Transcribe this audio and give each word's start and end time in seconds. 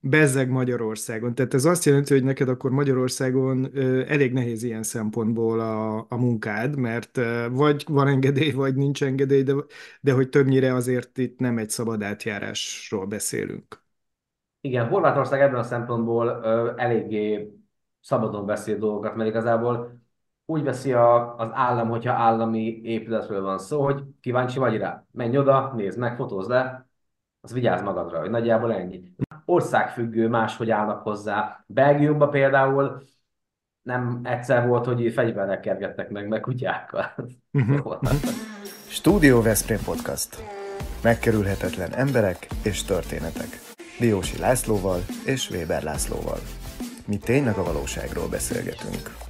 bezzeg 0.00 0.50
Magyarországon. 0.50 1.34
Tehát 1.34 1.54
ez 1.54 1.64
azt 1.64 1.84
jelenti, 1.84 2.14
hogy 2.14 2.24
neked 2.24 2.48
akkor 2.48 2.70
Magyarországon 2.70 3.70
elég 4.08 4.32
nehéz 4.32 4.62
ilyen 4.62 4.82
szempontból 4.82 5.60
a, 5.60 5.98
a 5.98 6.16
munkád, 6.16 6.76
mert 6.76 7.20
vagy 7.50 7.84
van 7.88 8.06
engedély, 8.06 8.50
vagy 8.50 8.74
nincs 8.74 9.02
engedély, 9.02 9.42
de, 9.42 9.54
de 10.00 10.12
hogy 10.12 10.28
többnyire 10.28 10.74
azért 10.74 11.18
itt 11.18 11.38
nem 11.38 11.58
egy 11.58 11.70
szabad 11.70 12.02
átjárásról 12.02 13.06
beszélünk. 13.06 13.82
Igen, 14.60 14.88
Horvátország 14.88 15.40
ebben 15.40 15.58
a 15.58 15.62
szempontból 15.62 16.26
ö, 16.26 16.72
eléggé 16.76 17.52
szabadon 18.00 18.46
beszél 18.46 18.78
dolgokat, 18.78 19.14
mert 19.14 19.28
igazából 19.28 20.00
úgy 20.44 20.62
veszi 20.62 20.92
a, 20.92 21.36
az 21.36 21.50
állam, 21.52 21.88
hogyha 21.88 22.12
állami 22.12 22.80
épületről 22.82 23.42
van 23.42 23.58
szó, 23.58 23.84
hogy 23.84 24.02
kíváncsi 24.20 24.58
vagy 24.58 24.76
rá. 24.76 25.04
Menj 25.10 25.38
oda, 25.38 25.72
nézd 25.76 25.98
meg, 25.98 26.16
fotózd 26.16 26.48
le, 26.50 26.88
az 27.40 27.52
vigyázz 27.52 27.82
magadra, 27.82 28.20
hogy 28.20 28.30
nagyjából 28.30 28.72
ennyi. 28.72 29.14
Országfüggő, 29.50 30.28
máshogy 30.28 30.70
állnak 30.70 31.02
hozzá. 31.02 31.64
Belgiumban 31.66 32.30
például 32.30 33.02
nem 33.82 34.20
egyszer 34.22 34.66
volt, 34.66 34.84
hogy 34.84 35.12
fegyverrel 35.12 35.60
kergettek 35.60 36.10
meg, 36.10 36.28
meg 36.28 36.40
kutyákkal. 36.40 37.14
Uh-huh. 37.52 37.98
Stúdió 38.88 39.42
Veszprém 39.42 39.78
Podcast. 39.84 40.44
Megkerülhetetlen 41.02 41.94
emberek 41.94 42.46
és 42.62 42.84
történetek. 42.84 43.48
Diósi 44.00 44.38
Lászlóval 44.38 45.00
és 45.24 45.50
Weber 45.50 45.82
Lászlóval. 45.82 46.38
Mi 47.06 47.16
tényleg 47.16 47.56
a 47.56 47.64
valóságról 47.64 48.28
beszélgetünk. 48.28 49.29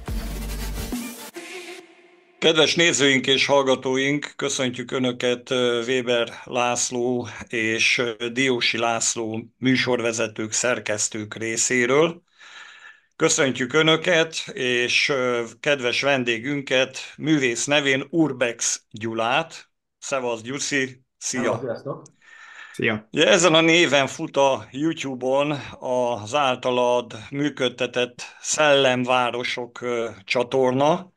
Kedves 2.41 2.75
nézőink 2.75 3.27
és 3.27 3.45
hallgatóink, 3.45 4.33
köszöntjük 4.35 4.91
Önöket 4.91 5.49
Weber 5.87 6.29
László 6.43 7.27
és 7.47 8.01
Diósi 8.31 8.77
László 8.77 9.43
műsorvezetők, 9.57 10.51
szerkesztők 10.51 11.35
részéről. 11.35 12.21
Köszöntjük 13.15 13.73
Önöket, 13.73 14.47
és 14.53 15.13
kedves 15.59 16.01
vendégünket, 16.01 16.97
művész 17.17 17.65
nevén 17.65 18.07
Urbex 18.09 18.81
Gyulát. 18.91 19.69
Szevasz 19.99 20.41
Gyuszi, 20.41 21.01
szia! 21.17 21.59
Sziasztok! 21.61 22.03
Szia! 22.73 23.07
Ugye 23.11 23.27
ezen 23.27 23.53
a 23.53 23.61
néven 23.61 24.07
fut 24.07 24.37
a 24.37 24.67
YouTube-on 24.71 25.51
az 25.79 26.35
általad 26.35 27.13
működtetett 27.29 28.23
Szellemvárosok 28.39 29.85
csatorna, 30.23 31.11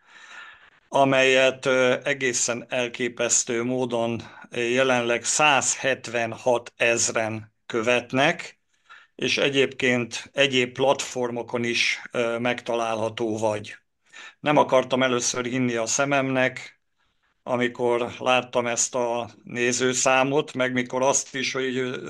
amelyet 0.95 1.67
egészen 2.05 2.67
elképesztő 2.69 3.63
módon 3.63 4.23
jelenleg 4.51 5.25
176 5.25 6.73
ezren 6.77 7.55
követnek, 7.67 8.59
és 9.15 9.39
egyébként 9.39 10.31
egyéb 10.33 10.73
platformokon 10.73 11.65
is 11.65 12.03
megtalálható 12.39 13.39
vagy. 13.39 13.77
Nem 14.41 14.57
akartam 14.57 15.03
először 15.03 15.45
hinni 15.45 15.75
a 15.75 15.87
szememnek, 15.87 16.81
amikor 17.43 18.13
láttam 18.19 18.67
ezt 18.67 18.95
a 18.95 19.31
nézőszámot, 19.43 20.53
meg 20.53 20.73
mikor 20.73 21.03
azt 21.03 21.35
is, 21.35 21.53
hogy 21.53 22.01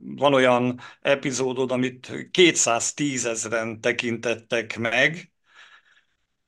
van 0.00 0.34
olyan 0.34 0.80
epizódod, 1.00 1.70
amit 1.70 2.28
210 2.30 3.26
ezeren 3.26 3.80
tekintettek 3.80 4.78
meg, 4.78 5.29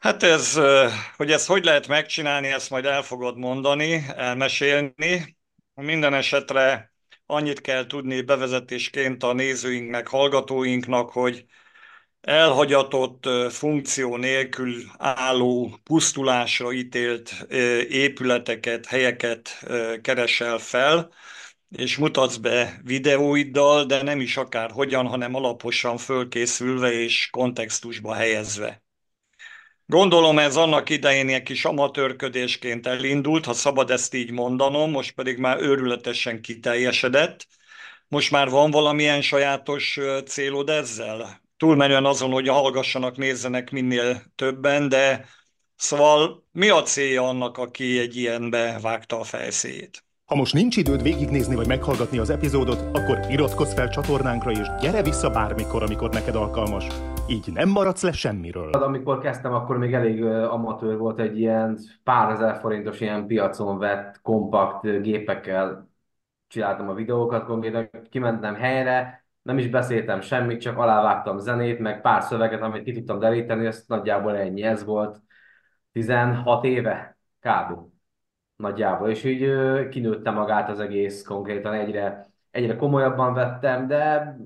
Hát 0.02 0.22
ez, 0.22 0.60
hogy 1.16 1.30
ezt 1.30 1.46
hogy 1.46 1.64
lehet 1.64 1.88
megcsinálni, 1.88 2.48
ezt 2.48 2.70
majd 2.70 2.84
el 2.84 3.02
fogod 3.02 3.38
mondani, 3.38 4.04
elmesélni. 4.16 5.36
Minden 5.74 6.14
esetre 6.14 6.92
annyit 7.26 7.60
kell 7.60 7.86
tudni 7.86 8.20
bevezetésként 8.22 9.22
a 9.22 9.32
nézőinknek, 9.32 10.08
hallgatóinknak, 10.08 11.10
hogy 11.10 11.44
elhagyatott, 12.20 13.28
funkció 13.52 14.16
nélkül 14.16 14.82
álló, 14.98 15.78
pusztulásra 15.84 16.72
ítélt 16.72 17.46
épületeket, 17.88 18.86
helyeket 18.86 19.64
keresel 20.02 20.58
fel, 20.58 21.12
és 21.68 21.96
mutatsz 21.96 22.36
be 22.36 22.80
videóiddal, 22.84 23.84
de 23.84 24.02
nem 24.02 24.20
is 24.20 24.36
akár 24.36 24.70
hogyan, 24.70 25.06
hanem 25.06 25.34
alaposan 25.34 25.96
fölkészülve 25.96 26.92
és 26.92 27.28
kontextusba 27.30 28.14
helyezve. 28.14 28.82
Gondolom 29.92 30.38
ez 30.38 30.56
annak 30.56 30.90
idején 30.90 31.28
egy 31.28 31.42
kis 31.42 31.64
amatőrködésként 31.64 32.86
elindult, 32.86 33.44
ha 33.44 33.52
szabad 33.52 33.90
ezt 33.90 34.14
így 34.14 34.30
mondanom, 34.30 34.90
most 34.90 35.14
pedig 35.14 35.38
már 35.38 35.60
őrületesen 35.60 36.40
kiteljesedett. 36.40 37.46
Most 38.08 38.30
már 38.30 38.48
van 38.48 38.70
valamilyen 38.70 39.22
sajátos 39.22 39.98
célod 40.26 40.68
ezzel? 40.68 41.40
Túlmenően 41.56 42.04
azon, 42.04 42.30
hogy 42.30 42.48
hallgassanak, 42.48 43.16
nézzenek 43.16 43.70
minél 43.70 44.22
többen, 44.34 44.88
de 44.88 45.28
szóval 45.76 46.44
mi 46.52 46.68
a 46.68 46.82
célja 46.82 47.28
annak, 47.28 47.58
aki 47.58 47.98
egy 47.98 48.16
ilyenbe 48.16 48.78
vágta 48.82 49.18
a 49.18 49.24
fejszéjét? 49.24 50.04
Ha 50.24 50.34
most 50.34 50.54
nincs 50.54 50.76
időd 50.76 51.02
végignézni 51.02 51.54
vagy 51.54 51.66
meghallgatni 51.66 52.18
az 52.18 52.30
epizódot, 52.30 52.96
akkor 52.96 53.26
iratkozz 53.30 53.72
fel 53.72 53.88
csatornánkra 53.88 54.50
és 54.50 54.66
gyere 54.80 55.02
vissza 55.02 55.30
bármikor, 55.30 55.82
amikor 55.82 56.10
neked 56.10 56.34
alkalmas. 56.34 56.84
Így 57.28 57.52
nem 57.52 57.68
maradsz 57.68 58.02
le 58.02 58.12
semmiről. 58.12 58.70
Amikor 58.70 59.18
kezdtem, 59.18 59.52
akkor 59.52 59.78
még 59.78 59.94
elég 59.94 60.24
amatőr 60.24 60.98
volt 60.98 61.20
egy 61.20 61.38
ilyen 61.38 61.78
pár 62.04 62.30
ezer 62.30 62.56
forintos 62.56 63.00
ilyen 63.00 63.26
piacon 63.26 63.78
vett 63.78 64.20
kompakt 64.22 65.02
gépekkel 65.02 65.88
csináltam 66.48 66.88
a 66.88 66.94
videókat, 66.94 67.44
konkrétan 67.44 67.90
kimentem 68.10 68.54
helyre, 68.54 69.24
nem 69.42 69.58
is 69.58 69.68
beszéltem 69.68 70.20
semmit, 70.20 70.60
csak 70.60 70.78
alávágtam 70.78 71.38
zenét, 71.38 71.78
meg 71.78 72.00
pár 72.00 72.22
szöveget, 72.22 72.62
amit 72.62 72.82
ki 72.82 72.92
tudtam 72.92 73.18
deríteni, 73.18 73.66
ez 73.66 73.84
nagyjából 73.86 74.36
ennyi. 74.36 74.62
Ez 74.62 74.84
volt 74.84 75.20
16 75.92 76.64
éve 76.64 77.16
kb 77.40 77.78
nagyjából, 78.56 79.08
és 79.08 79.24
így 79.24 79.52
kinőtte 79.88 80.30
magát 80.30 80.68
az 80.68 80.80
egész 80.80 81.22
konkrétan, 81.22 81.72
egyre, 81.72 82.30
egyre 82.50 82.76
komolyabban 82.76 83.34
vettem, 83.34 83.86
de 83.86 84.36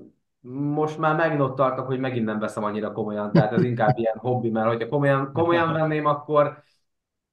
most 0.53 0.97
már 0.97 1.15
megint 1.15 1.41
ott 1.41 1.55
tartok, 1.55 1.85
hogy 1.85 1.99
megint 1.99 2.25
nem 2.25 2.39
veszem 2.39 2.63
annyira 2.63 2.91
komolyan, 2.91 3.31
tehát 3.31 3.51
ez 3.51 3.63
inkább 3.63 3.97
ilyen 3.97 4.17
hobbi, 4.17 4.49
mert 4.49 4.67
hogyha 4.67 4.87
komolyan, 4.87 5.31
komolyan 5.33 5.73
venném, 5.73 6.05
akkor 6.05 6.63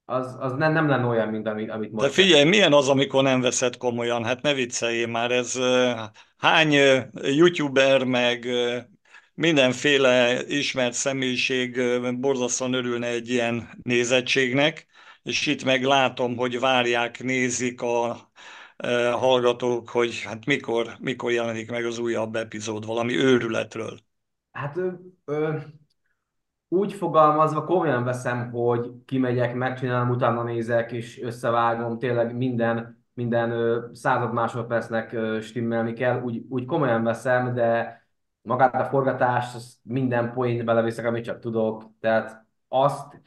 az, 0.05 0.37
az 0.41 0.53
nem, 0.53 0.73
nem 0.73 0.89
lenne 0.89 1.07
olyan, 1.07 1.29
mint 1.29 1.47
amit, 1.47 1.71
amit 1.71 1.93
most. 1.93 2.07
De 2.07 2.13
figyelj, 2.13 2.45
milyen 2.45 2.73
az, 2.73 2.89
amikor 2.89 3.23
nem 3.23 3.41
veszed 3.41 3.77
komolyan? 3.77 4.25
Hát 4.25 4.43
ne 4.43 4.55
vicceljél 4.55 5.07
már, 5.07 5.31
ez 5.31 5.59
hány 6.39 6.73
youtuber, 7.13 8.05
meg 8.05 8.47
mindenféle 9.35 10.43
ismert 10.47 10.93
személyiség 10.93 11.81
borzasztóan 12.21 12.73
örülne 12.73 13.07
egy 13.07 13.29
ilyen 13.29 13.69
nézettségnek, 13.83 14.87
és 15.23 15.47
itt 15.47 15.65
meg 15.65 15.83
látom, 15.83 16.37
hogy 16.37 16.61
várják, 16.61 17.23
nézik 17.23 17.83
a 17.83 18.17
hallgatók, 19.13 19.89
hogy 19.89 20.23
hát 20.23 20.47
mikor, 20.47 20.97
mikor 21.01 21.33
jelenik 21.33 21.71
meg 21.71 21.85
az 21.85 21.99
újabb 21.99 22.37
epizód 22.37 22.87
valami 22.87 23.17
őrületről. 23.17 23.99
Hát 24.53 24.77
ö, 24.77 24.91
ö, 25.25 25.57
úgy 26.69 26.93
fogalmazva 26.93 27.65
komolyan 27.65 28.05
veszem, 28.05 28.51
hogy 28.51 28.91
kimegyek, 29.05 29.55
megcsinálom, 29.55 30.11
utána 30.11 30.43
nézek, 30.43 30.93
és 30.93 31.23
összevágom, 31.23 31.99
tényleg 31.99 32.37
minden, 32.37 33.05
minden 33.13 33.51
ö, 33.51 33.87
század 33.93 34.33
másodpercnek 34.33 35.13
ö, 35.13 35.41
stimmelni 35.41 35.93
kell, 35.93 36.23
úgy, 36.23 36.43
úgy 36.49 36.65
komolyan 36.65 37.03
veszem, 37.03 37.55
de 37.55 38.03
magát 38.43 38.75
a 38.75 38.85
forgatást, 38.85 39.79
minden 39.83 40.33
point 40.33 40.65
beleviszek, 40.65 41.07
amit 41.07 41.25
csak 41.25 41.39
tudok, 41.39 41.91
tehát 42.01 42.45
azt 42.69 43.21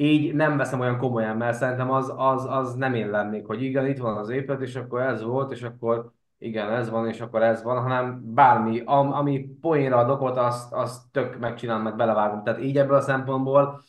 így 0.00 0.34
nem 0.34 0.56
veszem 0.56 0.80
olyan 0.80 0.98
komolyan, 0.98 1.36
mert 1.36 1.56
szerintem 1.56 1.90
az, 1.90 2.12
az, 2.16 2.46
az 2.48 2.74
nem 2.74 2.94
én 2.94 3.10
lennék, 3.10 3.46
hogy 3.46 3.62
igen, 3.62 3.86
itt 3.86 3.98
van 3.98 4.16
az 4.16 4.28
épület, 4.28 4.60
és 4.60 4.74
akkor 4.76 5.00
ez 5.00 5.22
volt, 5.22 5.52
és 5.52 5.62
akkor 5.62 6.12
igen, 6.38 6.70
ez 6.70 6.90
van, 6.90 7.08
és 7.08 7.20
akkor 7.20 7.42
ez 7.42 7.62
van, 7.62 7.82
hanem 7.82 8.34
bármi, 8.34 8.82
am, 8.84 9.12
ami 9.12 9.48
poénra 9.60 9.96
a 9.96 10.04
dokot, 10.04 10.36
azt, 10.36 10.72
azt 10.72 11.02
tök 11.12 11.38
megcsinálom, 11.38 11.82
meg 11.82 11.96
belevágom. 11.96 12.42
Tehát 12.44 12.60
így 12.60 12.78
ebből 12.78 12.96
a 12.96 13.00
szempontból 13.00 13.82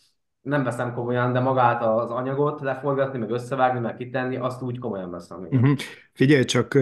nem 0.50 0.64
veszem 0.64 0.94
komolyan, 0.94 1.34
de 1.34 1.40
magát 1.40 1.84
az 1.84 2.10
anyagot 2.10 2.62
leforgatni, 2.62 3.20
meg 3.20 3.30
összevágni, 3.30 3.80
meg 3.80 3.96
kitenni, 3.96 4.38
azt 4.38 4.62
úgy 4.62 4.80
komolyan 4.80 5.12
veszem. 5.12 5.48
Uh-huh. 5.50 5.78
Figyelj 6.14 6.44
csak, 6.44 6.74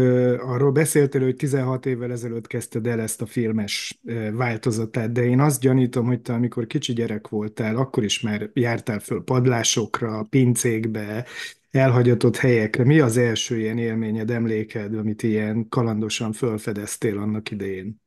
arról 0.42 0.72
beszéltél, 0.72 1.22
hogy 1.24 1.36
16 1.36 1.86
évvel 1.86 2.12
ezelőtt 2.12 2.48
kezdted 2.48 2.88
el 2.88 3.00
ezt 3.00 3.22
a 3.22 3.26
filmes 3.26 4.02
változatát, 4.34 5.12
de 5.12 5.24
én 5.24 5.40
azt 5.40 5.62
gyanítom, 5.62 6.06
hogy 6.06 6.22
te 6.22 6.34
amikor 6.34 6.68
kicsi 6.68 6.94
gyerek 6.94 7.28
voltál, 7.28 7.76
akkor 7.76 8.04
is 8.04 8.22
már 8.22 8.50
jártál 8.54 9.00
föl 9.00 9.24
padlásokra, 9.24 10.26
pincékbe, 10.30 11.26
elhagyatott 11.72 12.38
helyekre. 12.38 12.84
Mi 12.84 13.00
az 13.00 13.18
első 13.18 13.58
ilyen 13.58 13.78
élményed, 13.78 14.32
emléked, 14.32 14.96
amit 14.96 15.24
ilyen 15.24 15.70
kalandosan 15.70 16.32
felfedeztél 16.32 17.18
annak 17.18 17.52
idején? 17.52 18.02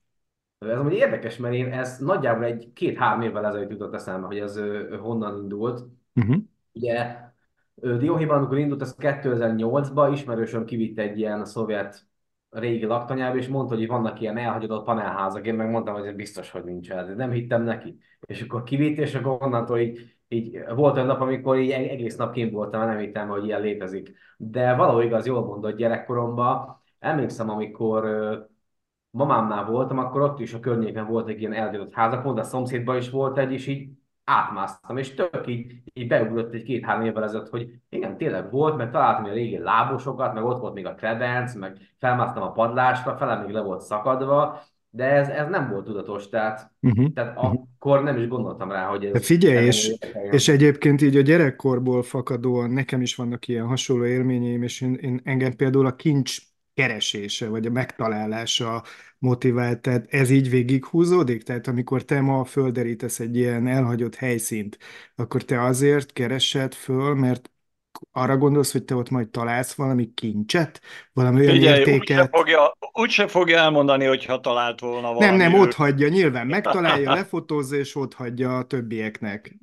Ez 0.69 0.79
amúgy 0.79 0.93
érdekes, 0.93 1.37
mert 1.37 1.55
én 1.55 1.73
ez 1.73 1.99
nagyjából 1.99 2.45
egy 2.45 2.73
két-három 2.75 3.23
évvel 3.23 3.47
ezelőtt 3.47 3.71
jutott 3.71 3.95
eszembe, 3.95 4.27
hogy 4.27 4.39
ez 4.39 4.61
honnan 5.01 5.43
indult. 5.43 5.85
Uh-huh. 6.15 6.37
Ugye 6.73 7.17
Dióhéjban, 7.75 8.37
amikor 8.37 8.59
indult, 8.59 8.81
az 8.81 8.97
2008-ban 8.99 10.09
ismerősöm 10.12 10.65
kivitt 10.65 10.99
egy 10.99 11.19
ilyen 11.19 11.45
szovjet 11.45 12.07
régi 12.51 12.85
laktanyába, 12.85 13.37
és 13.37 13.49
mondta, 13.49 13.75
hogy 13.75 13.87
vannak 13.87 14.21
ilyen 14.21 14.37
elhagyott 14.37 14.85
panelházak. 14.85 15.47
Én 15.47 15.55
meg 15.55 15.71
mondtam, 15.71 15.95
hogy 15.95 16.07
ez 16.07 16.15
biztos, 16.15 16.51
hogy 16.51 16.65
nincs 16.65 16.91
ez. 16.91 17.17
Nem 17.17 17.31
hittem 17.31 17.62
neki. 17.62 17.99
És 18.21 18.43
akkor 18.43 18.62
kivitt, 18.62 18.99
és 18.99 19.15
akkor 19.15 19.37
onnantól 19.43 19.79
így, 19.79 20.17
így 20.29 20.65
volt 20.75 20.97
egy 20.97 21.07
nap, 21.07 21.21
amikor 21.21 21.59
így 21.59 21.71
egész 21.71 22.17
nap 22.17 22.33
kint 22.33 22.53
voltam, 22.53 22.87
nem 22.87 22.99
hittem, 22.99 23.29
hogy 23.29 23.45
ilyen 23.45 23.61
létezik. 23.61 24.12
De 24.37 24.75
valahol 24.75 25.03
igaz, 25.03 25.27
jól 25.27 25.45
mondott 25.45 25.77
gyerekkoromban. 25.77 26.81
Emlékszem, 26.99 27.51
amikor 27.51 28.05
mamámnál 29.11 29.65
voltam, 29.65 29.99
akkor 29.99 30.21
ott 30.21 30.41
is 30.41 30.55
a 30.55 30.61
környéken 30.61 31.07
volt 31.07 31.29
egy 31.29 31.41
ilyen 31.41 31.53
elhagyott 31.53 31.95
házak, 31.95 32.35
de 32.35 32.41
a 32.41 32.45
szomszédban 32.45 32.97
is 32.97 33.11
volt 33.11 33.39
egy, 33.39 33.53
és 33.53 33.67
így 33.67 33.89
átmásztam, 34.25 34.97
és 34.97 35.15
tök 35.15 35.47
így, 35.47 35.73
így 35.93 36.07
beugrott 36.07 36.55
egy 36.55 36.62
két-három 36.62 37.05
évvel 37.05 37.25
ezelőtt, 37.25 37.49
hogy 37.49 37.71
igen, 37.89 38.17
tényleg 38.17 38.51
volt, 38.51 38.77
meg 38.77 38.91
találtam 38.91 39.25
a 39.25 39.33
régi 39.33 39.59
lábosokat, 39.59 40.35
meg 40.35 40.45
ott 40.45 40.61
volt 40.61 40.75
még 40.75 40.87
a 40.87 40.95
kredenc, 40.95 41.55
meg 41.55 41.77
felmásztam 41.99 42.43
a 42.43 42.53
padlásra, 42.53 43.17
fele 43.17 43.37
még 43.37 43.51
le 43.55 43.61
volt 43.61 43.81
szakadva, 43.81 44.62
de 44.91 45.05
ez, 45.05 45.29
ez 45.29 45.49
nem 45.49 45.69
volt 45.71 45.85
tudatos, 45.85 46.29
tehát, 46.29 46.71
uh-huh. 46.81 47.12
tehát 47.12 47.37
akkor 47.37 48.03
nem 48.03 48.17
is 48.17 48.29
gondoltam 48.29 48.71
rá, 48.71 48.87
hogy 48.87 49.05
ez... 49.05 49.12
De 49.12 49.21
figyelj, 49.21 49.67
és, 49.67 49.95
és 50.31 50.49
egyébként 50.49 51.03
így 51.03 51.17
a 51.17 51.21
gyerekkorból 51.21 52.03
fakadóan 52.03 52.71
nekem 52.71 53.01
is 53.01 53.15
vannak 53.15 53.49
ilyen 53.49 53.67
hasonló 53.67 54.05
élményeim, 54.05 54.62
és 54.62 54.81
én, 54.81 54.95
én 54.95 55.21
engem 55.25 55.57
például 55.57 55.87
a 55.87 55.97
kincs 55.97 56.39
keresése, 56.81 57.49
vagy 57.49 57.67
a 57.67 57.71
megtalálása 57.71 58.82
motivált, 59.19 59.81
tehát 59.81 60.06
ez 60.11 60.31
így 60.31 60.50
végighúzódik? 60.50 61.43
Tehát 61.43 61.67
amikor 61.67 62.03
te 62.05 62.21
ma 62.21 62.44
földerítesz 62.44 63.21
egy 63.21 63.37
ilyen 63.37 63.67
elhagyott 63.67 64.15
helyszínt, 64.15 64.79
akkor 65.17 65.43
te 65.43 65.62
azért 65.62 66.12
keresed 66.12 66.75
föl, 66.75 67.15
mert 67.15 67.50
arra 68.12 68.37
gondolsz, 68.37 68.73
hogy 68.73 68.85
te 68.85 68.94
ott 68.94 69.11
majd 69.11 69.29
találsz 69.29 69.75
valami 69.75 70.15
kincset, 70.15 70.81
valami 71.12 71.41
olyan 71.41 71.55
Figyelj, 71.55 71.79
értéket? 71.79 72.19
Úgyse 72.19 72.29
fogja, 72.32 72.77
úgyse 72.93 73.29
fogja 73.29 73.59
elmondani, 73.59 74.05
hogyha 74.05 74.41
talált 74.41 74.81
volna 74.81 75.12
valami. 75.12 75.25
Nem, 75.25 75.37
nem, 75.37 75.61
ott 75.61 75.75
hagyja, 75.75 76.09
nyilván 76.09 76.47
megtalálja, 76.47 77.12
lefotózza, 77.21 77.76
és 77.76 77.97
ott 77.97 78.15
hagyja 78.15 78.59
a 78.59 78.62
többieknek. 78.62 79.59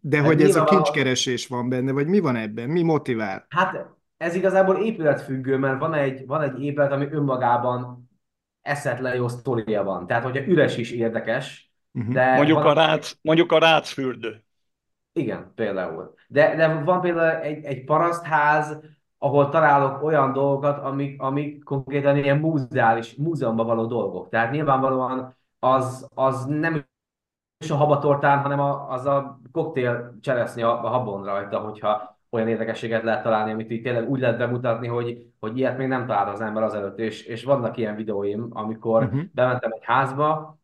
De 0.00 0.16
hát 0.16 0.26
hogy 0.26 0.42
ez 0.42 0.56
a 0.56 0.64
kincskeresés 0.64 1.46
van 1.46 1.68
benne, 1.68 1.92
vagy 1.92 2.06
mi 2.06 2.18
van 2.18 2.36
ebben? 2.36 2.68
Mi 2.68 2.82
motivál? 2.82 3.46
Hát 3.48 4.00
ez 4.22 4.34
igazából 4.34 4.76
épületfüggő, 4.76 5.56
mert 5.56 5.78
van 5.78 5.94
egy, 5.94 6.26
van 6.26 6.42
egy 6.42 6.62
épület, 6.62 6.92
ami 6.92 7.08
önmagában 7.10 8.10
eszetlen 8.60 9.14
jó 9.14 9.28
sztoria 9.28 9.82
van. 9.82 10.06
Tehát, 10.06 10.22
hogyha 10.22 10.46
üres 10.46 10.76
is 10.76 10.90
érdekes, 10.90 11.72
uh-huh. 11.92 12.12
de... 12.12 12.34
Mondjuk, 12.34 12.62
van... 12.62 12.66
a 12.66 12.72
rác, 12.72 13.16
mondjuk 13.22 13.52
a 13.52 13.58
rácfürdő. 13.58 14.44
Igen, 15.12 15.52
például. 15.54 16.14
De, 16.28 16.54
de 16.56 16.74
van 16.74 17.00
például 17.00 17.42
egy, 17.42 17.64
egy 17.64 17.84
parasztház, 17.84 18.80
ahol 19.18 19.48
találok 19.48 20.02
olyan 20.02 20.32
dolgokat, 20.32 20.78
amik, 20.78 21.22
amik 21.22 21.64
konkrétan 21.64 22.16
ilyen 22.16 22.38
múzeális, 22.38 23.14
múzeumban 23.14 23.66
való 23.66 23.86
dolgok. 23.86 24.28
Tehát 24.28 24.52
nyilvánvalóan 24.52 25.36
az, 25.58 26.08
az 26.14 26.44
nem 26.44 26.86
is 27.64 27.70
a 27.70 27.76
habatortán, 27.76 28.38
hanem 28.38 28.60
a, 28.60 28.90
az 28.90 29.06
a 29.06 29.40
koktél 29.52 30.18
cseresznye 30.20 30.66
a, 30.66 30.84
a 30.84 30.88
habon 30.88 31.24
rajta, 31.24 31.58
hogyha 31.58 32.20
olyan 32.32 32.48
érdekességet 32.48 33.02
lehet 33.02 33.22
találni, 33.22 33.52
amit 33.52 33.70
így 33.70 33.82
tényleg 33.82 34.10
úgy 34.10 34.20
lehet 34.20 34.38
bemutatni, 34.38 34.86
hogy, 34.86 35.26
hogy 35.40 35.58
ilyet 35.58 35.78
még 35.78 35.88
nem 35.88 36.06
talált 36.06 36.32
az 36.32 36.40
ember 36.40 36.62
azelőtt, 36.62 36.98
és, 36.98 37.24
és 37.24 37.44
vannak 37.44 37.76
ilyen 37.76 37.96
videóim, 37.96 38.46
amikor 38.50 39.02
uh-huh. 39.02 39.20
bementem 39.32 39.70
egy 39.72 39.84
házba, 39.84 40.58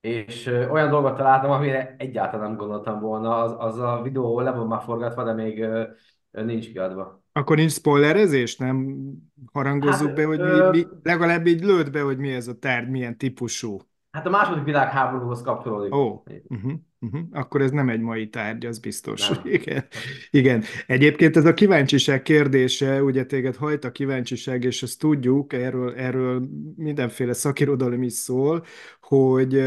és 0.00 0.46
olyan 0.70 0.90
dolgot 0.90 1.16
találtam, 1.16 1.50
amire 1.50 1.94
egyáltalán 1.98 2.48
nem 2.48 2.56
gondoltam 2.56 3.00
volna, 3.00 3.42
az, 3.42 3.54
az 3.58 3.78
a 3.78 4.00
videó 4.02 4.40
le 4.40 4.50
van 4.50 4.66
már 4.66 4.82
forgatva, 4.82 5.24
de 5.24 5.32
még 5.32 5.66
nincs 6.30 6.70
kiadva. 6.72 7.22
Akkor 7.32 7.56
nincs 7.56 7.72
spoilerezés? 7.72 8.56
Nem 8.56 8.96
harangozzuk 9.52 10.06
hát, 10.06 10.16
be, 10.16 10.24
hogy 10.24 10.40
ö... 10.40 10.70
mi, 10.70 10.78
mi, 10.78 10.86
legalább 11.02 11.46
így 11.46 11.64
lőd 11.64 11.90
be, 11.90 12.00
hogy 12.00 12.18
mi 12.18 12.32
ez 12.32 12.48
a 12.48 12.58
tárgy, 12.58 12.88
milyen 12.88 13.18
típusú. 13.18 13.78
Hát 14.10 14.26
a 14.26 14.30
második 14.30 14.64
világháborúhoz 14.64 15.42
kapcsolódik. 15.42 15.94
Ó, 15.94 15.98
oh. 15.98 16.22
uh-huh. 16.48 16.72
Uh-huh. 17.04 17.28
Akkor 17.32 17.62
ez 17.62 17.70
nem 17.70 17.88
egy 17.88 18.00
mai 18.00 18.28
tárgy, 18.28 18.66
az 18.66 18.78
biztos. 18.78 19.28
Nem. 19.28 19.40
Igen. 19.44 19.84
Igen. 20.30 20.62
Egyébként 20.86 21.36
ez 21.36 21.44
a 21.44 21.54
kíváncsiság 21.54 22.22
kérdése, 22.22 23.02
ugye 23.02 23.24
téged 23.24 23.56
hajt 23.56 23.84
a 23.84 23.92
kíváncsiság, 23.92 24.64
és 24.64 24.82
ezt 24.82 24.98
tudjuk, 24.98 25.52
erről, 25.52 25.94
erről 25.94 26.48
mindenféle 26.76 27.32
szakirodalom 27.32 28.02
is 28.02 28.12
szól, 28.12 28.64
hogy 29.08 29.58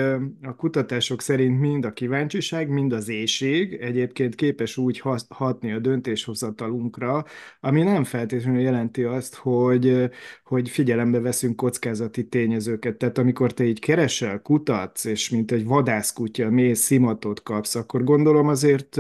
a 0.41 0.55
kutatások 0.57 1.21
szerint 1.21 1.59
mind 1.59 1.85
a 1.85 1.93
kíváncsiság, 1.93 2.69
mind 2.69 2.93
az 2.93 3.09
éjség 3.09 3.73
egyébként 3.73 4.35
képes 4.35 4.77
úgy 4.77 5.01
hatni 5.29 5.71
a 5.71 5.79
döntéshozatalunkra, 5.79 7.25
ami 7.59 7.83
nem 7.83 8.03
feltétlenül 8.03 8.61
jelenti 8.61 9.03
azt, 9.03 9.35
hogy, 9.35 10.09
hogy 10.43 10.69
figyelembe 10.69 11.19
veszünk 11.19 11.55
kockázati 11.55 12.27
tényezőket. 12.27 12.97
Tehát 12.97 13.17
amikor 13.17 13.53
te 13.53 13.63
így 13.63 13.79
keresel, 13.79 14.41
kutatsz, 14.41 15.05
és 15.05 15.29
mint 15.29 15.51
egy 15.51 15.65
vadászkutya 15.65 16.49
mész 16.49 16.79
szimatot 16.79 17.43
kapsz, 17.43 17.75
akkor 17.75 18.03
gondolom 18.03 18.47
azért 18.47 18.97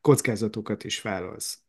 kockázatokat 0.00 0.84
is 0.84 1.02
vállalsz. 1.02 1.60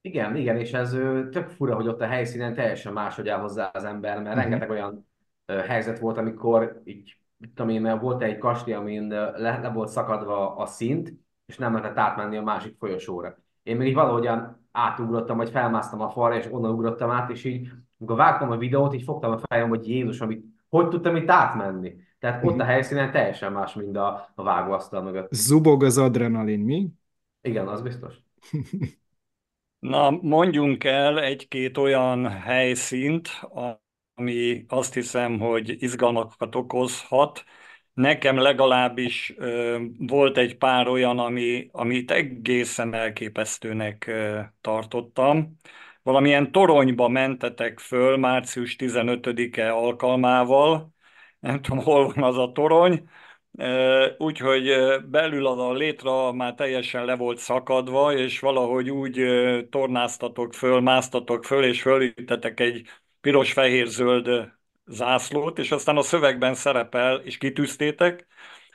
Igen, 0.00 0.36
igen, 0.36 0.56
és 0.56 0.72
ez 0.72 0.90
tök 1.30 1.48
fura, 1.48 1.74
hogy 1.74 1.88
ott 1.88 2.00
a 2.00 2.06
helyszínen 2.06 2.54
teljesen 2.54 2.92
máshogy 2.92 3.28
áll 3.28 3.40
hozzá 3.40 3.70
az 3.72 3.84
ember, 3.84 4.14
mert 4.14 4.26
uh-huh. 4.26 4.42
rengeteg 4.42 4.70
olyan 4.70 5.07
helyzet 5.52 5.98
volt, 5.98 6.18
amikor 6.18 6.80
így, 6.84 7.18
tudom 7.54 7.68
én, 7.68 7.98
volt 7.98 8.22
egy 8.22 8.38
kastély, 8.38 8.74
amin 8.74 9.08
le, 9.08 9.58
le 9.58 9.70
volt 9.74 9.88
szakadva 9.88 10.56
a 10.56 10.66
szint, 10.66 11.12
és 11.46 11.56
nem 11.56 11.72
lehetett 11.72 11.96
átmenni 11.96 12.36
a 12.36 12.42
másik 12.42 12.76
folyosóra. 12.78 13.36
Én 13.62 13.76
még 13.76 13.88
így 13.88 13.94
valahogyan 13.94 14.66
átugrottam, 14.72 15.36
vagy 15.36 15.50
felmásztam 15.50 16.00
a 16.00 16.10
falra, 16.10 16.36
és 16.36 16.48
onnan 16.50 16.72
ugrottam 16.72 17.10
át, 17.10 17.30
és 17.30 17.44
így, 17.44 17.68
amikor 17.98 18.16
vágtam 18.16 18.50
a 18.50 18.56
videót, 18.56 18.94
így 18.94 19.02
fogtam 19.02 19.32
a 19.32 19.38
fejem, 19.38 19.68
hogy 19.68 19.88
Jézus, 19.88 20.20
amit, 20.20 20.44
hogy 20.68 20.88
tudtam 20.88 21.16
itt 21.16 21.30
átmenni. 21.30 21.96
Tehát 22.18 22.44
ott 22.44 22.52
a 22.52 22.54
mhm. 22.54 22.66
helyszínen 22.66 23.12
teljesen 23.12 23.52
más, 23.52 23.74
mint 23.74 23.96
a, 23.96 24.28
a 24.34 24.42
vágóasztal 24.42 25.02
mögött. 25.02 25.32
Zubog 25.32 25.82
az 25.82 25.98
adrenalin, 25.98 26.60
mi? 26.60 26.88
Igen, 27.40 27.68
az 27.68 27.82
biztos. 27.82 28.14
Na, 29.78 30.10
mondjunk 30.10 30.84
el 30.84 31.20
egy-két 31.20 31.76
olyan 31.76 32.28
helyszínt, 32.28 33.28
ami 34.18 34.64
azt 34.68 34.94
hiszem, 34.94 35.38
hogy 35.38 35.82
izgalmakat 35.82 36.54
okozhat. 36.54 37.44
Nekem 37.92 38.36
legalábbis 38.38 39.34
ö, 39.36 39.78
volt 39.98 40.36
egy 40.38 40.56
pár 40.56 40.88
olyan, 40.88 41.18
ami, 41.18 41.68
amit 41.72 42.10
egészen 42.10 42.94
elképesztőnek 42.94 44.06
ö, 44.06 44.40
tartottam. 44.60 45.56
Valamilyen 46.02 46.52
toronyba 46.52 47.08
mentetek 47.08 47.78
föl 47.78 48.16
március 48.16 48.76
15-e 48.78 49.72
alkalmával, 49.72 50.94
nem 51.40 51.62
tudom, 51.62 51.84
hol 51.84 52.12
van 52.12 52.24
az 52.24 52.38
a 52.38 52.52
torony, 52.52 53.08
úgyhogy 54.18 54.70
belül 55.10 55.46
a 55.46 55.72
létra 55.72 56.32
már 56.32 56.54
teljesen 56.54 57.04
le 57.04 57.16
volt 57.16 57.38
szakadva, 57.38 58.12
és 58.12 58.40
valahogy 58.40 58.90
úgy 58.90 59.20
tornáztatok 59.70 60.54
föl, 60.54 60.80
másztatok 60.80 61.44
föl, 61.44 61.64
és 61.64 61.82
fölüttetek 61.82 62.60
egy 62.60 62.86
piros-fehér-zöld 63.20 64.52
zászlót, 64.86 65.58
és 65.58 65.70
aztán 65.70 65.96
a 65.96 66.02
szövegben 66.02 66.54
szerepel, 66.54 67.16
és 67.16 67.38
kitűztétek, 67.38 68.26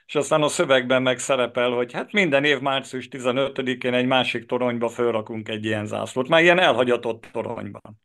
és 0.06 0.16
aztán 0.16 0.42
a 0.42 0.48
szövegben 0.48 1.02
meg 1.02 1.20
szerepel, 1.20 1.72
hogy 1.72 1.94
hát 1.94 2.12
minden 2.12 2.44
év 2.44 2.60
március 2.60 3.08
15-én 3.12 3.94
egy 3.94 4.06
másik 4.06 4.46
toronyba 4.46 4.90
fölrakunk 4.90 5.50
egy 5.50 5.66
ilyen 5.66 5.86
zászlót, 5.86 6.28
már 6.28 6.42
ilyen 6.42 6.60
elhagyatott 6.60 7.30
toronyban. 7.32 8.02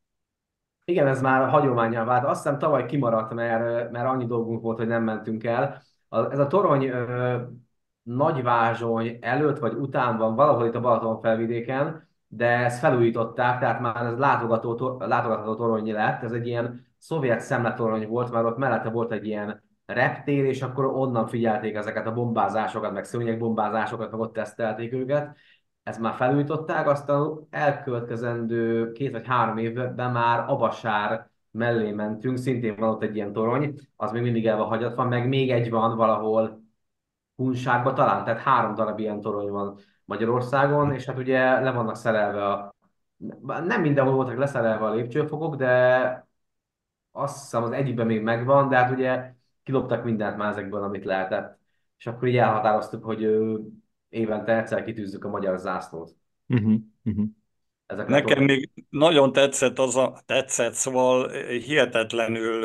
Igen, 0.84 1.06
ez 1.06 1.20
már 1.20 1.48
hagyományá 1.48 2.04
vált. 2.04 2.24
Azt 2.24 2.42
hiszem 2.42 2.58
tavaly 2.58 2.86
kimaradt, 2.86 3.34
mert, 3.34 3.90
mert 3.90 4.06
annyi 4.06 4.26
dolgunk 4.26 4.62
volt, 4.62 4.78
hogy 4.78 4.86
nem 4.86 5.02
mentünk 5.02 5.44
el. 5.44 5.82
Ez 6.08 6.38
a 6.38 6.46
torony 6.46 6.86
ö, 6.86 7.36
Nagyvázsony 8.02 9.18
előtt 9.20 9.58
vagy 9.58 9.74
után 9.74 10.16
van, 10.16 10.34
valahol 10.34 10.66
itt 10.66 10.74
a 10.74 10.80
Balaton 10.80 11.20
felvidéken, 11.20 12.07
de 12.28 12.46
ezt 12.46 12.78
felújították, 12.78 13.58
tehát 13.58 13.80
már 13.80 14.06
ez 14.06 14.18
látogató, 14.18 14.96
látogatható 14.98 15.54
torony 15.54 15.92
lett. 15.92 16.22
Ez 16.22 16.32
egy 16.32 16.46
ilyen 16.46 16.86
szovjet 16.98 17.40
szemletorony 17.40 18.06
volt, 18.08 18.30
mert 18.30 18.44
ott 18.44 18.56
mellette 18.56 18.90
volt 18.90 19.12
egy 19.12 19.26
ilyen 19.26 19.62
reptér, 19.86 20.44
és 20.44 20.62
akkor 20.62 20.84
onnan 20.84 21.26
figyelték 21.26 21.74
ezeket 21.74 22.06
a 22.06 22.12
bombázásokat, 22.12 22.92
meg 22.92 23.04
szőnyegbombázásokat, 23.04 24.10
meg 24.10 24.20
ott 24.20 24.32
tesztelték 24.32 24.92
őket 24.92 25.36
ezt 25.88 26.00
már 26.00 26.14
felújították, 26.14 26.88
aztán 26.88 27.46
elkövetkezendő 27.50 28.92
két 28.92 29.12
vagy 29.12 29.26
három 29.26 29.56
évben 29.56 30.12
már 30.12 30.50
Abasár 30.50 31.30
mellé 31.50 31.92
mentünk, 31.92 32.36
szintén 32.36 32.76
van 32.76 32.88
ott 32.88 33.02
egy 33.02 33.16
ilyen 33.16 33.32
torony, 33.32 33.74
az 33.96 34.12
még 34.12 34.22
mindig 34.22 34.46
el 34.46 34.56
van 34.56 34.66
hagyatva, 34.66 35.04
meg 35.04 35.28
még 35.28 35.50
egy 35.50 35.70
van 35.70 35.96
valahol 35.96 36.62
Hunságban 37.36 37.94
talán, 37.94 38.24
tehát 38.24 38.40
három 38.40 38.74
darab 38.74 38.98
ilyen 38.98 39.20
torony 39.20 39.50
van 39.50 39.78
Magyarországon, 40.08 40.92
és 40.92 41.04
hát 41.04 41.18
ugye 41.18 41.60
le 41.60 41.70
vannak 41.70 41.96
szerelve 41.96 42.46
a 42.46 42.74
nem 43.44 43.80
mindenhol 43.80 44.14
voltak 44.14 44.36
leszerelve 44.36 44.84
a 44.84 44.94
lépcsőfokok, 44.94 45.56
de 45.56 46.26
azt 47.12 47.40
hiszem 47.40 47.62
az 47.62 47.70
egyikben 47.70 48.06
még 48.06 48.22
megvan, 48.22 48.68
de 48.68 48.76
hát 48.76 48.90
ugye 48.90 49.32
kiloptak 49.62 50.04
mindent 50.04 50.36
már 50.36 50.50
ezekből, 50.50 50.82
amit 50.82 51.04
lehetett. 51.04 51.58
És 51.98 52.06
akkor 52.06 52.28
így 52.28 52.36
elhatároztuk, 52.36 53.04
hogy 53.04 53.28
évente 54.08 54.56
egyszer 54.56 54.84
kitűzzük 54.84 55.24
a 55.24 55.28
magyar 55.28 55.58
zászlót. 55.58 56.16
Uh-huh, 56.48 56.74
uh-huh. 57.04 57.26
Nekem 57.86 58.08
dolgokra. 58.08 58.44
még 58.44 58.70
nagyon 58.88 59.32
tetszett 59.32 59.78
az 59.78 59.96
a, 59.96 60.20
tetszett, 60.26 60.72
szóval 60.72 61.28
hihetetlenül 61.48 62.64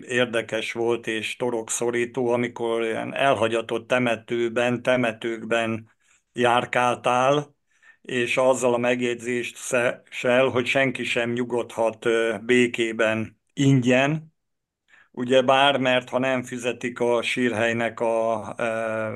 érdekes 0.00 0.72
volt 0.72 1.06
és 1.06 1.36
torokszorító, 1.36 2.28
amikor 2.28 2.82
ilyen 2.82 3.14
elhagyatott 3.14 3.86
temetőben, 3.88 4.82
temetőkben 4.82 5.96
járkáltál, 6.38 7.56
és 8.02 8.36
azzal 8.36 8.74
a 8.74 8.78
megjegyzéssel, 8.78 10.48
hogy 10.52 10.66
senki 10.66 11.04
sem 11.04 11.32
nyugodhat 11.32 12.06
békében 12.44 13.40
ingyen, 13.52 14.32
ugye 15.10 15.42
bár, 15.42 15.78
mert 15.78 16.08
ha 16.08 16.18
nem 16.18 16.42
fizetik 16.42 17.00
a 17.00 17.22
sírhelynek 17.22 18.00
a 18.00 18.54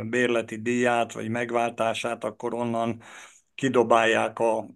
bérleti 0.09 0.57
díját, 0.57 1.13
vagy 1.13 1.29
megváltását, 1.29 2.25
akkor 2.25 2.55
onnan 2.55 3.03
kidobálják 3.55 4.39
a 4.39 4.67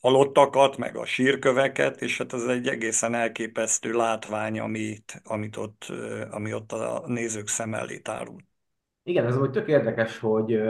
halottakat, 0.00 0.76
meg 0.76 0.96
a 0.96 1.04
sírköveket, 1.04 2.00
és 2.00 2.18
hát 2.18 2.32
ez 2.32 2.44
egy 2.44 2.68
egészen 2.68 3.14
elképesztő 3.14 3.92
látvány, 3.92 4.60
amit, 4.60 5.22
amit 5.24 5.56
ott, 5.56 5.92
ami 6.30 6.52
ott 6.52 6.72
a 6.72 7.02
nézők 7.06 7.48
szem 7.48 7.74
elé 7.74 7.98
tárul. 7.98 8.36
Igen, 9.02 9.26
ez 9.26 9.36
hogy 9.36 9.50
tök 9.50 9.68
érdekes, 9.68 10.18
hogy 10.18 10.60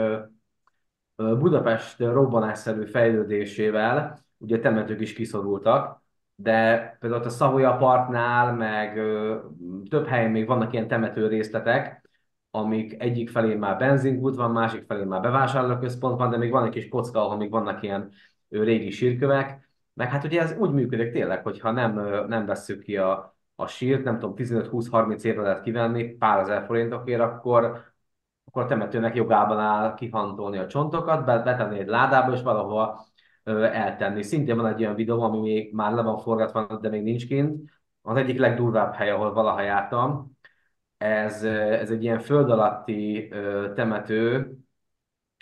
Budapest 1.23 1.99
robbanásszerű 1.99 2.85
fejlődésével 2.85 4.19
ugye 4.37 4.59
temetők 4.59 4.99
is 4.99 5.13
kiszorultak, 5.13 6.01
de 6.35 6.77
például 6.99 7.23
a 7.23 7.29
Savoya 7.29 7.75
Parknál, 7.75 8.53
meg 8.53 8.93
több 9.89 10.07
helyen 10.07 10.31
még 10.31 10.47
vannak 10.47 10.73
ilyen 10.73 10.87
temető 10.87 11.27
részletek, 11.27 12.09
amik 12.51 13.01
egyik 13.01 13.29
felén 13.29 13.57
már 13.57 13.77
benzinkút 13.77 14.35
van, 14.35 14.51
másik 14.51 14.83
felén 14.87 15.07
már 15.07 15.21
bevásárlóközpont 15.21 16.17
van, 16.17 16.29
de 16.29 16.37
még 16.37 16.51
van 16.51 16.65
egy 16.65 16.71
kis 16.71 16.87
kocka, 16.87 17.25
ahol 17.25 17.37
még 17.37 17.49
vannak 17.49 17.83
ilyen 17.83 18.11
régi 18.49 18.89
sírkövek, 18.89 19.69
meg 19.93 20.09
hát 20.09 20.23
ugye 20.23 20.41
ez 20.41 20.57
úgy 20.57 20.71
működik 20.71 21.11
tényleg, 21.11 21.43
hogyha 21.43 21.71
nem, 21.71 21.93
nem 22.27 22.45
vesszük 22.45 22.83
ki 22.83 22.97
a, 22.97 23.35
a 23.55 23.67
sírt, 23.67 24.03
nem 24.03 24.19
tudom, 24.19 24.35
15-20-30 24.37 25.23
évre 25.23 25.41
lehet 25.41 25.61
kivenni 25.61 26.03
pár 26.03 26.39
ezer 26.39 26.65
forintokért, 26.65 27.21
akkor 27.21 27.88
akkor 28.49 28.63
a 28.63 28.67
temetőnek 28.67 29.15
jogában 29.15 29.59
áll 29.59 29.93
kihantolni 29.93 30.57
a 30.57 30.67
csontokat, 30.67 31.25
betenni 31.25 31.79
egy 31.79 31.87
ládába, 31.87 32.33
és 32.33 32.41
valahova 32.41 33.05
eltenni. 33.43 34.23
Szintén 34.23 34.55
van 34.55 34.65
egy 34.65 34.81
olyan 34.81 34.95
videó, 34.95 35.21
ami 35.21 35.39
még 35.39 35.73
már 35.73 35.93
le 35.93 36.01
van 36.01 36.17
forgatva, 36.17 36.77
de 36.81 36.89
még 36.89 37.03
nincs 37.03 37.27
kint. 37.27 37.69
Az 38.01 38.17
egyik 38.17 38.39
legdurvább 38.39 38.93
hely, 38.93 39.09
ahol 39.09 39.33
valaha 39.33 39.61
jártam. 39.61 40.37
Ez, 40.97 41.43
ez 41.43 41.91
egy 41.91 42.03
ilyen 42.03 42.19
föld 42.19 42.49
alatti 42.49 43.33
temető, 43.75 44.51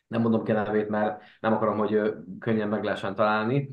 nem 0.07 0.21
mondom 0.21 0.43
ki 0.43 0.51
nevét, 0.51 0.89
mert 0.89 1.21
nem 1.39 1.53
akarom, 1.53 1.77
hogy 1.77 2.13
könnyen 2.39 2.67
meg 2.67 2.83
lehessen 2.83 3.15
találni. 3.15 3.69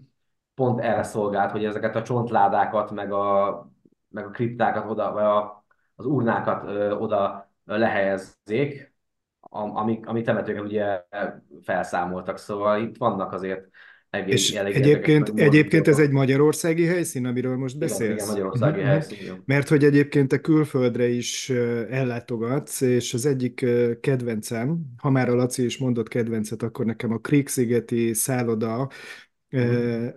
Pont 0.54 0.80
erre 0.80 1.02
szolgált, 1.02 1.50
hogy 1.50 1.64
ezeket 1.64 1.96
a 1.96 2.02
csontládákat, 2.02 2.90
meg 2.90 3.12
a, 3.12 3.68
meg 4.08 4.26
a 4.26 4.30
kriptákat 4.30 4.90
oda, 4.90 5.12
vagy 5.12 5.24
a, 5.24 5.64
az 5.94 6.06
urnákat 6.06 6.70
oda 7.00 7.50
lehelyezzék, 7.64 8.93
amik, 9.54 10.06
amik 10.06 10.24
temetőket 10.24 10.62
ugye 10.62 10.84
felszámoltak, 11.62 12.38
szóval 12.38 12.82
itt 12.82 12.96
vannak 12.96 13.32
azért 13.32 13.68
És 14.26 14.52
elég 14.52 14.74
érdekes, 14.74 14.76
egyébként, 14.76 15.40
egyébként 15.40 15.88
ez 15.88 15.98
egy 15.98 16.10
magyarországi 16.10 16.84
helyszín, 16.84 17.26
amiről 17.26 17.56
most 17.56 17.74
Igen, 17.74 17.88
igen, 17.88 17.98
beszélsz? 17.98 18.28
magyarországi 18.28 18.80
mhm. 18.80 18.88
helyszín. 18.88 19.18
igen. 19.20 19.42
Mert 19.44 19.68
hogy 19.68 19.84
egyébként 19.84 20.28
te 20.28 20.40
külföldre 20.40 21.08
is 21.08 21.48
ö, 21.48 21.82
ellátogatsz, 21.90 22.80
és 22.80 23.14
az 23.14 23.26
egyik 23.26 23.62
ö, 23.62 23.92
kedvencem, 24.00 24.78
ha 24.96 25.10
már 25.10 25.28
a 25.28 25.34
Laci 25.34 25.64
is 25.64 25.78
mondott 25.78 26.08
kedvencet, 26.08 26.62
akkor 26.62 26.84
nekem 26.84 27.12
a 27.12 27.18
Krík-szigeti 27.18 28.12
szálloda. 28.12 28.88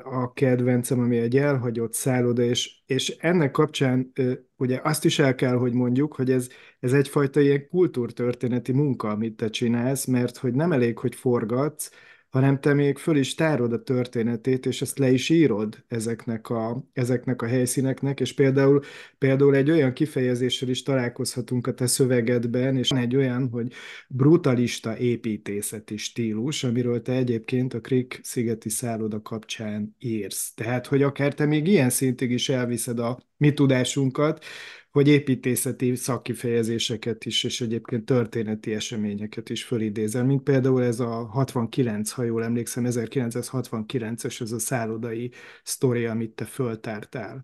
A 0.03 0.33
kedvencem, 0.33 0.99
ami 0.99 1.17
egy 1.17 1.37
elhagyott 1.37 1.93
szálloda, 1.93 2.41
és, 2.41 2.81
és 2.85 3.09
ennek 3.19 3.51
kapcsán 3.51 4.13
ugye 4.57 4.79
azt 4.83 5.05
is 5.05 5.19
el 5.19 5.35
kell, 5.35 5.55
hogy 5.55 5.73
mondjuk, 5.73 6.13
hogy 6.13 6.31
ez, 6.31 6.49
ez 6.79 6.93
egyfajta 6.93 7.39
ilyen 7.39 7.67
kultúrtörténeti 7.69 8.71
munka, 8.71 9.09
amit 9.09 9.35
te 9.35 9.49
csinálsz, 9.49 10.05
mert 10.05 10.37
hogy 10.37 10.53
nem 10.53 10.71
elég, 10.71 10.97
hogy 10.97 11.15
forgatsz, 11.15 11.89
hanem 12.37 12.59
te 12.59 12.73
még 12.73 12.97
föl 12.97 13.17
is 13.17 13.35
tárod 13.35 13.73
a 13.73 13.83
történetét, 13.83 14.65
és 14.65 14.81
ezt 14.81 14.97
le 14.97 15.11
is 15.11 15.29
írod 15.29 15.83
ezeknek 15.87 16.49
a, 16.49 16.83
ezeknek 16.93 17.41
a 17.41 17.45
helyszíneknek, 17.45 18.19
és 18.19 18.33
például, 18.33 18.81
például 19.17 19.55
egy 19.55 19.71
olyan 19.71 19.93
kifejezéssel 19.93 20.69
is 20.69 20.83
találkozhatunk 20.83 21.67
a 21.67 21.73
te 21.73 21.87
szövegedben, 21.87 22.77
és 22.77 22.89
egy 22.89 23.15
olyan, 23.15 23.49
hogy 23.49 23.73
brutalista 24.07 24.97
építészeti 24.97 25.97
stílus, 25.97 26.63
amiről 26.63 27.01
te 27.01 27.11
egyébként 27.11 27.73
a 27.73 27.81
Krik 27.81 28.19
szigeti 28.23 28.69
szálloda 28.69 29.21
kapcsán 29.21 29.95
írsz. 29.99 30.53
Tehát, 30.53 30.87
hogy 30.87 31.01
akár 31.01 31.33
te 31.33 31.45
még 31.45 31.67
ilyen 31.67 31.89
szintig 31.89 32.31
is 32.31 32.49
elviszed 32.49 32.99
a 32.99 33.19
mi 33.37 33.53
tudásunkat, 33.53 34.45
hogy 34.91 35.07
építészeti 35.07 35.95
szakkifejezéseket 35.95 37.25
is, 37.25 37.43
és 37.43 37.61
egyébként 37.61 38.05
történeti 38.05 38.73
eseményeket 38.73 39.49
is 39.49 39.63
fölidézel, 39.63 40.23
mint 40.25 40.43
például 40.43 40.83
ez 40.83 40.99
a 40.99 41.25
69, 41.25 42.11
ha 42.11 42.23
jól 42.23 42.43
emlékszem, 42.43 42.83
1969-es 42.87 44.41
ez 44.41 44.51
a 44.51 44.59
szállodai 44.59 45.31
sztori, 45.63 46.05
amit 46.05 46.31
te 46.31 46.45
föltártál. 46.45 47.43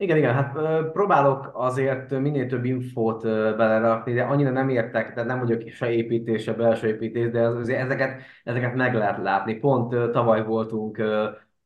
Igen, 0.00 0.16
igen, 0.16 0.34
hát 0.34 0.52
próbálok 0.92 1.50
azért 1.54 2.10
minél 2.10 2.46
több 2.46 2.64
infót 2.64 3.22
belerakni, 3.56 4.12
de 4.12 4.22
annyira 4.22 4.50
nem 4.50 4.68
értek, 4.68 5.14
tehát 5.14 5.28
nem 5.28 5.38
vagyok 5.38 5.68
se 5.68 5.92
építés, 5.92 6.42
se 6.42 6.52
belső 6.52 6.88
építés, 6.88 7.30
de 7.30 7.40
az, 7.40 7.56
azért 7.56 7.80
ezeket, 7.80 8.20
ezeket 8.44 8.74
meg 8.74 8.94
lehet 8.94 9.22
látni. 9.22 9.54
Pont 9.54 10.10
tavaly 10.12 10.44
voltunk 10.44 11.02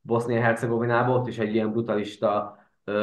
Bosznia-Hercegovinában, 0.01 1.19
ott 1.19 1.27
is 1.27 1.37
egy 1.37 1.53
ilyen 1.53 1.71
brutalista 1.71 2.57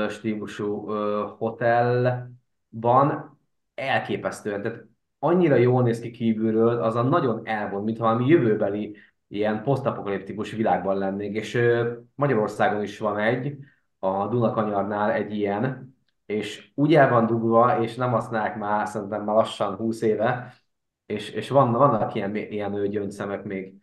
stílusú 0.08 0.90
hotelban, 1.38 3.38
elképesztően, 3.74 4.62
tehát 4.62 4.84
annyira 5.18 5.54
jól 5.54 5.82
néz 5.82 6.00
ki 6.00 6.10
kívülről, 6.10 6.82
az 6.82 6.96
a 6.96 7.02
nagyon 7.02 7.46
elvon, 7.46 7.84
mintha 7.84 8.04
valami 8.04 8.26
jövőbeli 8.26 8.96
ilyen 9.28 9.62
posztapokaliptikus 9.62 10.50
világban 10.50 10.98
lennénk, 10.98 11.36
és 11.36 11.58
Magyarországon 12.14 12.82
is 12.82 12.98
van 12.98 13.18
egy, 13.18 13.56
a 13.98 14.26
Dunakanyarnál 14.26 15.12
egy 15.12 15.34
ilyen, 15.34 15.96
és 16.26 16.70
úgy 16.74 16.94
el 16.94 17.10
van 17.10 17.26
dugva, 17.26 17.82
és 17.82 17.94
nem 17.94 18.10
használják 18.10 18.56
már 18.56 18.88
szerintem 18.88 19.24
már 19.24 19.34
lassan 19.34 19.74
20 19.74 20.02
éve, 20.02 20.54
és, 21.06 21.30
és 21.30 21.48
van, 21.48 21.72
vannak 21.72 22.14
ilyen, 22.14 22.36
ilyen 22.36 22.90
gyöngyszemek 22.90 23.44
még 23.44 23.74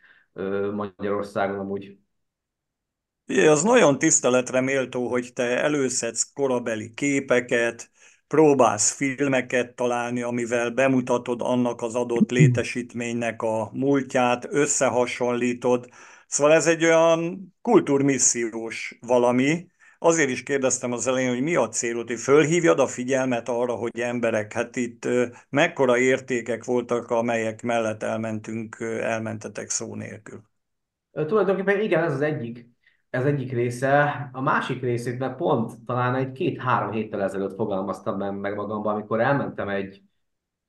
Magyarországon 0.74 1.60
amúgy. 1.60 1.98
Az 3.27 3.63
nagyon 3.63 4.00
tiszteletre 4.00 4.62
méltó, 4.62 5.07
hogy 5.07 5.34
te 5.34 5.62
előszedsz 5.62 6.31
korabeli 6.34 6.93
képeket, 6.93 7.89
próbálsz 8.27 8.91
filmeket 8.91 9.75
találni, 9.75 10.22
amivel 10.22 10.69
bemutatod 10.69 11.41
annak 11.41 11.81
az 11.81 11.96
adott 11.96 12.31
létesítménynek 12.31 13.41
a 13.41 13.69
múltját, 13.74 14.48
összehasonlítod. 14.50 15.89
Szóval 16.27 16.53
ez 16.53 16.67
egy 16.67 16.84
olyan 16.84 17.53
kultúrmissziós 17.62 18.98
valami. 19.01 19.67
Azért 20.00 20.29
is 20.29 20.43
kérdeztem 20.43 20.91
az 20.91 21.07
elején, 21.07 21.29
hogy 21.29 21.41
mi 21.41 21.55
a 21.55 21.69
célod, 21.69 22.07
hogy 22.07 22.19
fölhívjad 22.19 22.79
a 22.79 22.88
figyelmet 22.88 23.50
arra, 23.50 23.74
hogy 23.75 24.00
emberek, 24.00 24.53
hát 24.53 24.75
itt 24.75 25.07
mekkora 25.50 25.98
értékek 25.98 26.63
voltak, 26.63 27.10
amelyek 27.10 27.62
mellett 27.62 28.03
elmentünk, 28.03 28.77
elmentetek 29.01 29.69
szó 29.69 29.96
nélkül. 29.96 30.41
Tulajdonképpen 31.12 31.81
igen, 31.81 32.03
ez 32.03 32.13
az 32.13 32.22
egyik, 32.22 32.65
ez 33.10 33.26
egyik 33.26 33.52
része. 33.52 34.30
A 34.32 34.42
másik 34.42 34.82
részét 34.82 35.20
meg 35.20 35.36
pont 35.36 35.86
talán 35.86 36.16
egy 36.16 36.32
két-három 36.32 36.92
héttel 36.92 37.22
ezelőtt 37.22 37.56
fogalmaztam 37.56 38.36
meg 38.36 38.56
magamban, 38.56 38.94
amikor 38.94 39.20
elmentem 39.22 39.70
egy, 39.70 40.02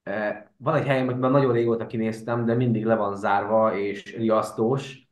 eh, 0.02 0.42
van 0.57 0.75
egy 0.75 0.87
hely, 0.87 1.00
amit 1.00 1.18
már 1.18 1.30
nagyon 1.30 1.52
régóta 1.52 1.87
kinéztem, 1.87 2.45
de 2.45 2.54
mindig 2.54 2.85
le 2.85 2.95
van 2.95 3.16
zárva 3.16 3.76
és 3.76 4.16
riasztós, 4.16 5.09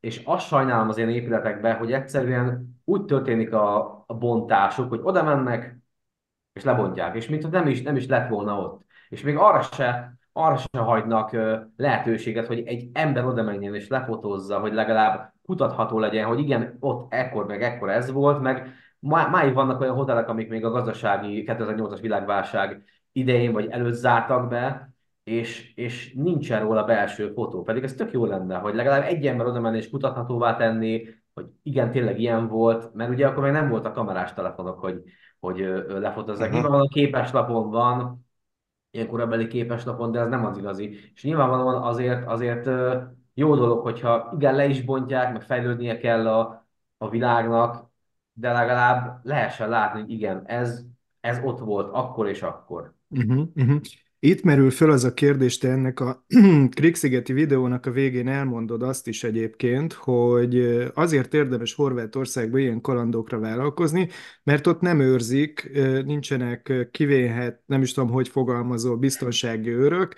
és 0.00 0.22
azt 0.24 0.46
sajnálom 0.46 0.88
az 0.88 0.96
ilyen 0.96 1.10
épületekben, 1.10 1.76
hogy 1.76 1.92
egyszerűen 1.92 2.78
úgy 2.84 3.04
történik 3.04 3.52
a 3.52 4.04
bontásuk, 4.06 4.88
hogy 4.88 5.00
oda 5.02 5.22
mennek, 5.22 5.78
és 6.52 6.64
lebontják, 6.64 7.14
és 7.14 7.28
mintha 7.28 7.48
nem 7.48 7.66
is, 7.66 7.82
nem 7.82 7.96
is 7.96 8.06
lett 8.06 8.28
volna 8.28 8.60
ott. 8.60 8.84
És 9.08 9.22
még 9.22 9.36
arra 9.36 9.62
se, 9.62 10.14
arra 10.36 10.56
se 10.56 10.78
hagynak 10.78 11.36
lehetőséget, 11.76 12.46
hogy 12.46 12.62
egy 12.66 12.88
ember 12.92 13.24
oda 13.24 13.42
menjen 13.42 13.74
és 13.74 13.88
lefotózza, 13.88 14.58
hogy 14.58 14.72
legalább 14.72 15.32
kutatható 15.42 15.98
legyen, 15.98 16.26
hogy 16.26 16.38
igen, 16.38 16.76
ott 16.80 17.12
ekkor 17.12 17.46
meg 17.46 17.62
ekkor 17.62 17.90
ez 17.90 18.10
volt, 18.10 18.40
meg 18.40 18.74
má, 18.98 19.28
máig 19.28 19.54
vannak 19.54 19.80
olyan 19.80 19.94
hotelek, 19.94 20.28
amik 20.28 20.48
még 20.48 20.64
a 20.64 20.70
gazdasági 20.70 21.44
2008-as 21.46 21.98
világválság 22.00 22.84
idején 23.12 23.52
vagy 23.52 23.66
előtt 23.70 23.94
zártak 23.94 24.48
be, 24.48 24.92
és, 25.24 25.72
és 25.74 26.12
nincsen 26.16 26.60
róla 26.60 26.84
belső 26.84 27.32
fotó. 27.32 27.62
Pedig 27.62 27.82
ez 27.82 27.94
tök 27.94 28.12
jó 28.12 28.24
lenne, 28.24 28.56
hogy 28.56 28.74
legalább 28.74 29.02
egy 29.02 29.26
ember 29.26 29.46
oda 29.46 29.60
menni 29.60 29.76
és 29.76 29.90
kutathatóvá 29.90 30.56
tenni, 30.56 31.06
hogy 31.34 31.46
igen, 31.62 31.90
tényleg 31.90 32.20
ilyen 32.20 32.48
volt, 32.48 32.94
mert 32.94 33.10
ugye 33.10 33.26
akkor 33.26 33.42
még 33.42 33.52
nem 33.52 33.68
voltak 33.68 33.92
kamerás 33.92 34.32
telefonok, 34.32 34.78
hogy 34.78 35.02
hogy 35.44 35.58
lefotozzák. 35.88 36.38
Uh-huh. 36.38 36.52
Nyilvánvalóan 36.52 36.88
képeslapon 36.88 37.70
van, 37.70 38.23
ilyen 38.94 39.08
korabeli 39.08 39.46
képeslapon, 39.46 40.12
de 40.12 40.20
ez 40.20 40.28
nem 40.28 40.44
az 40.44 40.58
igazi. 40.58 40.98
És 41.14 41.22
nyilvánvalóan 41.22 41.82
azért, 41.82 42.26
azért 42.26 42.70
jó 43.34 43.56
dolog, 43.56 43.82
hogyha 43.82 44.32
igen, 44.34 44.54
le 44.54 44.66
is 44.66 44.82
bontják, 44.82 45.32
meg 45.32 45.42
fejlődnie 45.42 45.98
kell 45.98 46.28
a, 46.28 46.66
a 46.98 47.08
világnak, 47.08 47.90
de 48.32 48.52
legalább 48.52 49.20
lehessen 49.22 49.68
látni, 49.68 50.00
hogy 50.00 50.10
igen, 50.10 50.42
ez, 50.46 50.84
ez 51.20 51.40
ott 51.44 51.58
volt 51.58 51.88
akkor 51.92 52.28
és 52.28 52.42
akkor. 52.42 52.94
Uh-huh, 53.08 53.48
uh-huh. 53.54 53.80
Itt 54.24 54.42
merül 54.42 54.70
föl 54.70 54.90
az 54.90 55.04
a 55.04 55.14
kérdés, 55.14 55.58
te 55.58 55.68
ennek 55.70 56.00
a 56.00 56.24
Krixigeti 56.76 57.32
videónak 57.32 57.86
a 57.86 57.90
végén 57.90 58.28
elmondod 58.28 58.82
azt 58.82 59.08
is 59.08 59.24
egyébként, 59.24 59.92
hogy 59.92 60.58
azért 60.94 61.34
érdemes 61.34 61.74
Horvátországba 61.74 62.58
ilyen 62.58 62.80
kalandokra 62.80 63.38
vállalkozni, 63.38 64.08
mert 64.42 64.66
ott 64.66 64.80
nem 64.80 65.00
őrzik, 65.00 65.70
nincsenek 66.04 66.88
kivéhet, 66.90 67.62
nem 67.66 67.82
is 67.82 67.92
tudom, 67.92 68.10
hogy 68.10 68.28
fogalmazó, 68.28 68.98
biztonsági 68.98 69.70
őrök, 69.70 70.14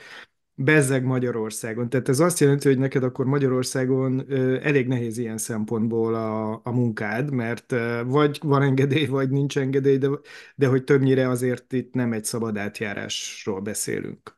bezzeg 0.59 1.05
Magyarországon. 1.05 1.89
Tehát 1.89 2.09
ez 2.09 2.21
azt 2.21 2.41
jelenti, 2.41 2.69
hogy 2.69 2.79
neked 2.79 3.03
akkor 3.03 3.27
Magyarországon 3.27 4.33
elég 4.63 4.89
nehéz 4.89 5.19
ilyen 5.19 5.39
szempontból 5.39 6.15
a, 6.15 6.53
a 6.53 6.71
munkád, 6.71 7.31
mert 7.31 7.75
vagy 8.07 8.39
van 8.45 8.63
engedély, 8.63 9.07
vagy 9.07 9.31
nincs 9.31 9.59
engedély, 9.59 9.99
de, 9.99 10.09
de 10.55 10.67
hogy 10.67 10.85
többnyire 10.85 11.29
azért 11.29 11.73
itt 11.73 11.95
nem 11.95 12.13
egy 12.13 12.25
szabad 12.25 12.57
átjárásról 12.57 13.61
beszélünk. 13.61 14.37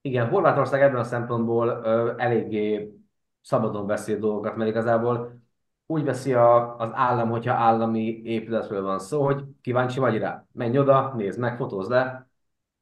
Igen, 0.00 0.28
Horvátország 0.28 0.82
ebben 0.82 1.00
a 1.00 1.04
szempontból 1.04 1.68
ö, 1.84 2.12
eléggé 2.16 2.92
szabadon 3.40 3.86
beszél 3.86 4.18
dolgokat, 4.18 4.56
mert 4.56 4.70
igazából 4.70 5.40
úgy 5.86 6.04
veszi 6.04 6.32
a, 6.32 6.76
az 6.76 6.90
állam, 6.92 7.30
hogyha 7.30 7.52
állami 7.52 8.20
épületről 8.24 8.82
van 8.82 8.98
szó, 8.98 9.24
hogy 9.24 9.44
kíváncsi 9.60 9.98
vagy 9.98 10.18
rá. 10.18 10.46
Menj 10.52 10.78
oda, 10.78 11.12
nézd 11.16 11.38
meg, 11.38 11.56
fotózd 11.56 11.90
le, 11.90 12.21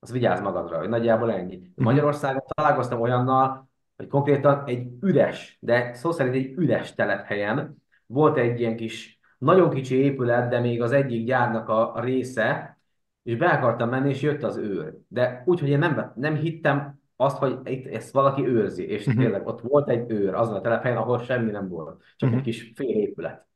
az 0.01 0.13
vigyázz 0.13 0.41
magadra, 0.41 0.79
hogy 0.79 0.89
nagyjából 0.89 1.33
ennyi. 1.33 1.57
Mhm. 1.57 1.85
Magyarországon 1.85 2.43
találkoztam 2.55 3.01
olyannal, 3.01 3.69
hogy 3.97 4.07
konkrétan 4.07 4.63
egy 4.67 4.89
üres, 5.01 5.59
de 5.61 5.93
szó 5.95 6.11
szerint 6.11 6.35
egy 6.35 6.53
üres 6.57 6.95
telephelyen 6.95 7.83
volt 8.07 8.37
egy 8.37 8.61
ilyen 8.61 8.77
kis, 8.77 9.19
nagyon 9.39 9.71
kicsi 9.71 9.97
épület, 9.97 10.49
de 10.51 10.61
még 10.61 10.83
az 10.83 10.93
egyik 10.93 11.27
gyárnak 11.27 11.69
a, 11.69 11.95
a 11.95 12.01
része, 12.01 12.79
és 13.23 13.37
be 13.37 13.47
akartam 13.49 13.89
menni, 13.89 14.09
és 14.09 14.23
jött 14.23 14.43
az 14.43 14.57
őr. 14.57 14.95
De 15.09 15.43
úgy, 15.47 15.61
hogy 15.61 15.69
én 15.69 15.79
nem, 15.79 16.13
nem 16.15 16.35
hittem 16.35 16.99
azt, 17.17 17.37
hogy 17.39 17.59
itt 17.65 17.87
ezt 17.87 18.13
valaki 18.13 18.47
őrzi, 18.47 18.87
és 18.89 19.07
Mhm. 19.07 19.19
tényleg 19.19 19.47
ott 19.47 19.61
volt 19.61 19.89
egy 19.89 20.11
őr 20.11 20.35
azon 20.35 20.55
a 20.57 20.61
telephelyen, 20.61 20.97
ahol 20.97 21.19
semmi 21.19 21.51
nem 21.51 21.69
volt, 21.69 22.03
csak 22.17 22.29
Mhm. 22.29 22.39
egy 22.39 22.45
kis 22.45 22.73
fél 22.75 22.97
épület. 22.97 23.47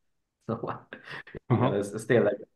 Szóval, 0.47 0.89
Aha. 1.47 1.75
ez, 1.75 1.93
ez 1.93 2.05
tényleg. 2.05 2.47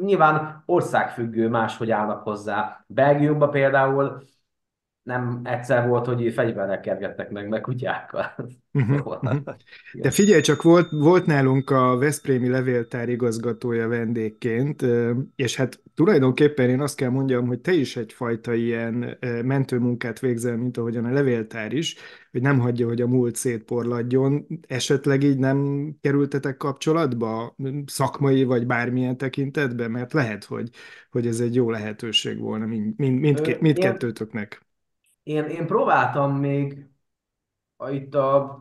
Nyilván 0.00 0.62
országfüggő, 0.66 1.48
máshogy 1.48 1.90
állnak 1.90 2.22
hozzá. 2.22 2.84
Belgiumban 2.86 3.50
például 3.50 4.22
nem 5.02 5.40
egyszer 5.44 5.88
volt, 5.88 6.06
hogy 6.06 6.32
fegyverrel 6.32 6.80
kergettek 6.80 7.30
meg, 7.30 7.48
meg 7.48 7.60
kutyákkal. 7.60 8.34
Mhm, 8.70 8.94
Szóval, 8.96 9.18
mhm. 9.22 9.36
De 9.92 10.10
figyelj, 10.10 10.40
csak 10.40 10.62
volt, 10.62 10.90
volt 10.90 11.26
nálunk 11.26 11.70
a 11.70 11.96
Veszprémi 11.96 12.48
levéltár 12.48 13.08
igazgatója 13.08 13.88
vendégként, 13.88 14.84
és 15.36 15.56
hát 15.56 15.82
tulajdonképpen 15.94 16.68
én 16.68 16.80
azt 16.80 16.96
kell 16.96 17.10
mondjam, 17.10 17.46
hogy 17.46 17.60
te 17.60 17.72
is 17.72 17.96
egyfajta 17.96 18.54
ilyen 18.54 19.18
mentőmunkát 19.44 20.20
végzel, 20.20 20.56
mint 20.56 20.76
ahogyan 20.76 21.04
a 21.04 21.12
levéltár 21.12 21.72
is, 21.72 21.96
hogy 22.30 22.42
nem 22.42 22.58
hagyja, 22.58 22.86
hogy 22.86 23.00
a 23.00 23.06
múlt 23.06 23.36
szétporladjon. 23.36 24.46
Esetleg 24.66 25.22
így 25.22 25.38
nem 25.38 25.88
kerültetek 26.00 26.56
kapcsolatba 26.56 27.56
szakmai 27.86 28.44
vagy 28.44 28.66
bármilyen 28.66 29.16
tekintetben, 29.16 29.90
mert 29.90 30.12
lehet, 30.12 30.44
hogy, 30.44 30.70
hogy 31.10 31.26
ez 31.26 31.40
egy 31.40 31.54
jó 31.54 31.70
lehetőség 31.70 32.38
volna 32.38 32.66
mind, 32.66 32.98
mind, 32.98 33.24
Én, 33.46 33.56
mindkettőtöknek. 33.60 34.70
Én, 35.22 35.44
én 35.44 35.66
próbáltam 35.66 36.36
még 36.36 36.88
a, 37.76 37.90
itt 37.90 38.14
a, 38.14 38.58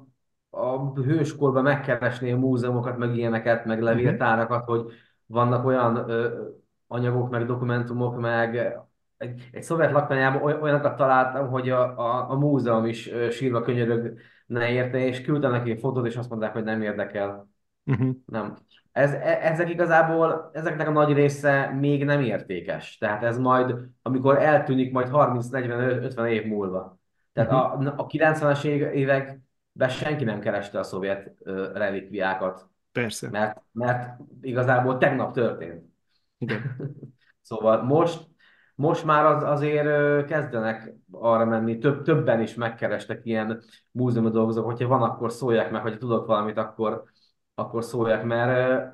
a 0.50 0.94
hőskorban 0.94 1.64
megkeresni 1.64 2.32
a 2.32 2.38
múzeumokat, 2.38 2.98
meg 2.98 3.16
ilyeneket, 3.16 3.66
meg 3.66 3.82
Uh-huh. 3.90 3.90
levéltárakat, 3.96 4.66
hogy 4.66 4.92
vannak 5.26 5.66
olyan 5.66 5.96
ö, 6.10 6.46
anyagok, 6.88 7.30
meg 7.30 7.46
dokumentumok, 7.46 8.20
meg 8.20 8.76
egy, 9.18 9.50
egy 9.52 9.64
szovjet 9.64 9.92
laktanyában 9.92 10.42
oly- 10.42 10.62
olyanokat 10.62 10.96
találtam, 10.96 11.50
hogy 11.50 11.70
a, 11.70 11.98
a, 12.00 12.30
a 12.30 12.36
múzeum 12.38 12.86
is 12.86 13.12
ö, 13.12 13.30
sírva 13.30 13.62
könyörögne 13.62 14.70
érte, 14.70 14.98
és 14.98 15.22
küldtem 15.22 15.52
neki 15.52 15.78
fotót, 15.78 16.06
és 16.06 16.16
azt 16.16 16.30
mondták, 16.30 16.54
hogy 16.54 16.64
nem 16.64 16.82
érdekel. 16.82 17.50
Uh-huh. 17.86 18.16
Nem. 18.26 18.56
Ez, 18.92 19.12
e- 19.14 19.40
ezek 19.42 19.70
igazából, 19.70 20.50
ezeknek 20.54 20.88
a 20.88 20.92
nagy 20.92 21.14
része 21.14 21.70
még 21.80 22.06
nem 22.06 22.22
értékes. 22.22 22.98
Tehát 22.98 23.24
ez 23.24 23.38
majd, 23.38 23.76
amikor 24.02 24.38
eltűnik 24.38 24.92
majd 24.92 25.08
30-40-50 25.12 26.28
év 26.28 26.46
múlva. 26.46 27.00
Tehát 27.34 27.52
Uh-huh. 27.52 27.88
a, 27.88 27.94
a 27.98 28.08
90-es 28.08 28.64
év- 28.64 28.94
években 28.94 29.90
senki 29.90 30.24
nem 30.24 30.40
kereste 30.40 30.80
a 30.80 30.84
szovjet 30.84 31.34
ö, 31.44 31.72
relikviákat, 31.74 32.70
Persze, 32.92 33.30
mert, 33.30 33.62
mert 33.72 34.20
igazából 34.42 34.98
tegnap 34.98 35.34
történt. 35.34 35.86
igen. 36.38 36.62
Szóval 37.42 37.82
most, 37.84 38.28
most 38.76 39.06
már 39.06 39.26
az, 39.26 39.44
azért 39.44 40.26
kezdenek 40.26 40.94
arra 41.12 41.46
menni, 41.46 41.78
több, 41.78 42.04
többen 42.04 42.42
is 42.42 42.54
megkerestek 42.56 43.26
ilyen 43.26 43.62
múzeumi 43.92 44.30
dolgozók, 44.30 44.66
hogyha 44.66 44.88
van, 44.88 45.02
akkor 45.02 45.32
szólják 45.32 45.72
meg, 45.72 45.82
hogy 45.82 45.98
tudok 45.98 46.26
valamit, 46.26 46.58
akkor, 46.58 47.04
akkor 47.62 47.84
szólják, 47.84 48.24
mert 48.24 48.94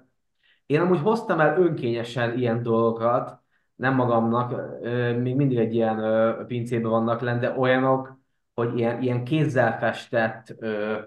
én 0.65 0.79
amúgy 0.81 0.99
hoztam 0.99 1.39
el 1.39 1.57
önkényesen 1.57 2.37
ilyen 2.37 2.61
dolgokat, 2.61 3.41
nem 3.75 3.95
magamnak, 3.95 4.81
még 5.21 5.35
mindig 5.35 5.57
egy 5.57 5.73
ilyen 5.73 6.45
pincében 6.47 6.91
vannak 6.91 7.21
lent, 7.21 7.39
de 7.39 7.53
olyanok, 7.57 8.19
hogy 8.53 8.77
ilyen, 8.77 9.01
ilyen 9.01 9.23
kézzel 9.23 9.77
festett 9.77 10.55
ö, 10.59 10.97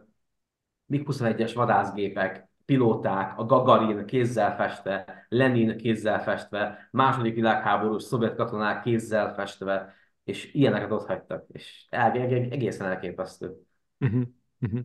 MiG-21-es 0.86 1.52
vadászgépek, 1.54 2.48
pilóták, 2.64 3.38
a 3.38 3.44
Gagarin 3.44 4.06
kézzel 4.06 4.56
festve, 4.56 5.26
Lenin 5.28 5.76
kézzel 5.76 6.22
festve, 6.22 6.88
második 6.90 7.34
világháborús 7.34 8.02
szovjet 8.02 8.36
katonák 8.36 8.82
kézzel 8.82 9.34
festve, 9.34 9.94
és 10.24 10.54
ilyeneket 10.54 10.90
ott 10.90 11.06
hagytak, 11.06 11.44
és 11.48 11.86
el, 11.90 12.12
eg- 12.12 12.52
egészen 12.52 12.86
elképesztő. 12.86 13.56
Uh-huh. 14.00 14.22
Uh-huh. 14.60 14.80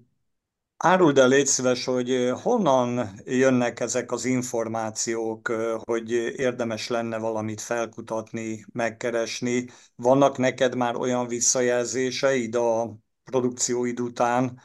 Áruld 0.78 1.18
el, 1.18 1.28
légy 1.28 1.46
szíves, 1.46 1.86
hogy 1.86 2.32
honnan 2.42 3.10
jönnek 3.26 3.80
ezek 3.80 4.12
az 4.12 4.26
információk, 4.26 5.48
hogy 5.84 6.12
érdemes 6.12 6.88
lenne 6.88 7.18
valamit 7.18 7.62
felkutatni, 7.62 8.66
megkeresni. 8.74 9.66
Vannak 9.96 10.38
neked 10.38 10.76
már 10.76 10.96
olyan 10.96 11.28
visszajelzéseid 11.28 12.56
a 12.56 12.96
produkcióid 13.24 14.00
után, 14.00 14.60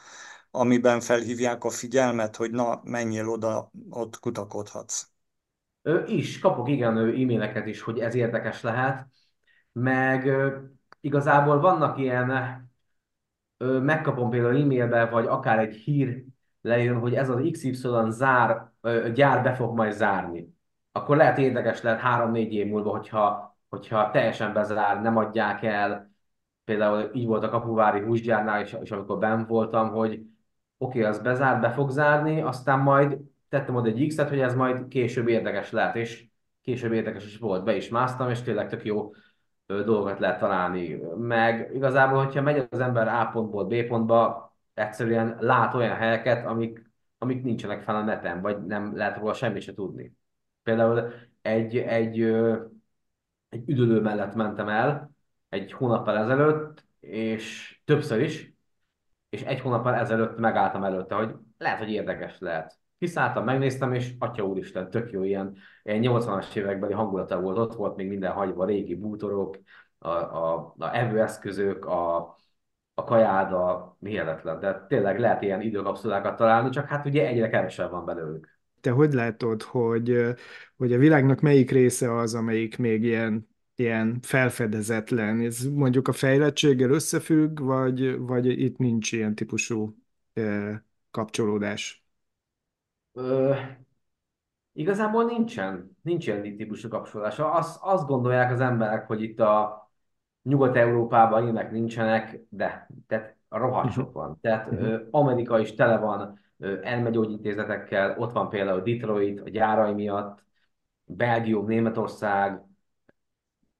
amiben 0.51 0.99
felhívják 0.99 1.63
a 1.63 1.69
figyelmet, 1.69 2.35
hogy 2.35 2.51
na, 2.51 2.81
menjél 2.83 3.29
oda, 3.29 3.71
ott 3.89 4.19
kutakodhatsz. 4.19 5.03
Is, 6.05 6.39
kapok 6.39 6.69
igen 6.69 6.97
e-maileket 6.97 7.67
is, 7.67 7.81
hogy 7.81 7.99
ez 7.99 8.15
érdekes 8.15 8.61
lehet, 8.61 9.07
meg 9.71 10.31
igazából 11.01 11.59
vannak 11.59 11.97
ilyen 11.99 12.69
megkapom 13.81 14.29
például 14.29 14.61
e-mailbe, 14.61 15.05
vagy 15.05 15.25
akár 15.25 15.59
egy 15.59 15.75
hír 15.75 16.23
lejön, 16.61 16.99
hogy 16.99 17.15
ez 17.15 17.29
az 17.29 17.47
XY 17.51 17.77
zár, 18.07 18.71
gyár 19.13 19.43
be 19.43 19.53
fog 19.53 19.75
majd 19.75 19.91
zárni. 19.91 20.53
Akkor 20.91 21.17
lehet 21.17 21.37
érdekes 21.37 21.81
lehet 21.81 21.99
három-négy 21.99 22.53
év 22.53 22.67
múlva, 22.67 22.89
hogyha, 22.89 23.57
hogyha 23.69 24.11
teljesen 24.11 24.53
bezár, 24.53 25.01
nem 25.01 25.17
adják 25.17 25.63
el. 25.63 26.11
Például 26.63 27.09
így 27.13 27.25
volt 27.25 27.43
a 27.43 27.49
Kapuvári 27.49 27.99
húsgyárnál 27.99 28.61
is, 28.61 28.75
és 28.81 28.91
amikor 28.91 29.17
benn 29.17 29.45
voltam, 29.45 29.89
hogy 29.89 30.11
oké, 30.13 30.25
okay, 30.77 31.03
az 31.03 31.19
bezár, 31.19 31.59
be 31.59 31.69
fog 31.69 31.89
zárni, 31.89 32.41
aztán 32.41 32.79
majd 32.79 33.17
tettem 33.49 33.75
oda 33.75 33.87
egy 33.87 34.07
X-et, 34.07 34.29
hogy 34.29 34.39
ez 34.39 34.55
majd 34.55 34.87
később 34.87 35.27
érdekes 35.27 35.71
lehet, 35.71 35.95
és 35.95 36.25
később 36.61 36.91
érdekes 36.91 37.25
is 37.25 37.37
volt, 37.37 37.63
be 37.63 37.75
is 37.75 37.89
másztam, 37.89 38.29
és 38.29 38.41
tényleg 38.41 38.69
tök 38.69 38.85
jó 38.85 39.11
dolgokat 39.85 40.19
lehet 40.19 40.39
találni. 40.39 41.01
Meg 41.17 41.71
igazából, 41.73 42.23
hogyha 42.23 42.41
megy 42.41 42.67
az 42.69 42.79
ember 42.79 43.07
A 43.07 43.29
pontból 43.33 43.65
B 43.65 43.87
pontba, 43.87 44.53
egyszerűen 44.73 45.37
lát 45.39 45.73
olyan 45.73 45.95
helyeket, 45.95 46.45
amik, 46.45 46.91
amik 47.17 47.43
nincsenek 47.43 47.81
fel 47.81 47.95
a 47.95 48.03
neten, 48.03 48.41
vagy 48.41 48.65
nem 48.65 48.95
lehet 48.95 49.17
róla 49.17 49.33
semmit 49.33 49.61
se 49.61 49.73
tudni. 49.73 50.13
Például 50.63 51.13
egy, 51.41 51.77
egy, 51.77 52.21
egy 53.49 53.69
üdülő 53.69 54.01
mellett 54.01 54.35
mentem 54.35 54.69
el 54.69 55.11
egy 55.49 55.71
hónappal 55.71 56.17
ezelőtt, 56.17 56.85
és 56.99 57.77
többször 57.85 58.19
is, 58.19 58.53
és 59.29 59.41
egy 59.41 59.59
hónappal 59.59 59.95
ezelőtt 59.95 60.37
megálltam 60.37 60.83
előtte, 60.83 61.15
hogy 61.15 61.35
lehet, 61.57 61.79
hogy 61.79 61.91
érdekes 61.91 62.39
lehet. 62.39 62.80
Kiszálltam, 63.01 63.43
megnéztem, 63.43 63.93
és 63.93 64.13
atya 64.19 64.43
úristen, 64.43 64.89
tök 64.89 65.11
jó 65.11 65.23
ilyen, 65.23 65.57
ilyen 65.83 66.01
80-as 66.03 66.55
évekbeli 66.55 66.93
hangulata 66.93 67.41
volt, 67.41 67.57
ott 67.57 67.75
volt 67.75 67.95
még 67.95 68.07
minden 68.07 68.31
hagyva, 68.31 68.65
régi 68.65 68.95
bútorok, 68.95 69.57
a, 69.97 70.09
a, 70.09 70.73
a 70.77 70.95
evőeszközök, 70.95 71.85
a, 71.85 72.17
a 72.93 73.03
kajáda, 73.03 73.97
hihetetlen, 73.99 74.59
de 74.59 74.85
tényleg 74.87 75.19
lehet 75.19 75.41
ilyen 75.41 75.61
időkapszulákat 75.61 76.37
találni, 76.37 76.69
csak 76.69 76.87
hát 76.87 77.05
ugye 77.05 77.27
egyre 77.27 77.49
kevesebb 77.49 77.91
van 77.91 78.05
belőlük. 78.05 78.59
Te 78.81 78.91
hogy 78.91 79.13
látod, 79.13 79.61
hogy, 79.61 80.35
hogy 80.77 80.93
a 80.93 80.97
világnak 80.97 81.39
melyik 81.39 81.71
része 81.71 82.15
az, 82.15 82.35
amelyik 82.35 82.77
még 82.77 83.03
ilyen, 83.03 83.49
ilyen 83.75 84.17
felfedezetlen? 84.21 85.39
Ez 85.39 85.63
mondjuk 85.63 86.07
a 86.07 86.11
fejlettséggel 86.11 86.89
összefügg, 86.89 87.59
vagy, 87.59 88.17
vagy 88.19 88.45
itt 88.45 88.77
nincs 88.77 89.11
ilyen 89.11 89.35
típusú 89.35 89.95
kapcsolódás? 91.11 92.00
Ö, 93.13 93.53
igazából 94.73 95.23
nincsen, 95.23 95.97
nincs 96.01 96.27
ilyen 96.27 96.41
típusú 96.41 96.89
kapcsolódás. 96.89 97.39
Azt, 97.39 97.79
azt 97.81 98.07
gondolják 98.07 98.51
az 98.51 98.59
emberek, 98.59 99.07
hogy 99.07 99.21
itt 99.21 99.39
a 99.39 99.79
Nyugat-Európában 100.43 101.43
ilyenek 101.43 101.71
nincsenek, 101.71 102.39
de 102.49 102.87
tehát 103.07 103.35
rohadt 103.49 103.91
sok 103.91 104.13
van. 104.13 104.37
Tehát 104.41 104.67
Uh-huh. 104.71 104.87
ö, 104.87 104.99
Amerika 105.11 105.59
is 105.59 105.73
tele 105.73 105.97
van 105.97 106.39
elmegyógyintézetekkel, 106.81 108.15
ott 108.17 108.31
van 108.31 108.49
például 108.49 108.81
Detroit 108.81 109.41
a 109.41 109.49
gyárai 109.49 109.93
miatt, 109.93 110.43
Belgium, 111.03 111.65
Németország, 111.65 112.61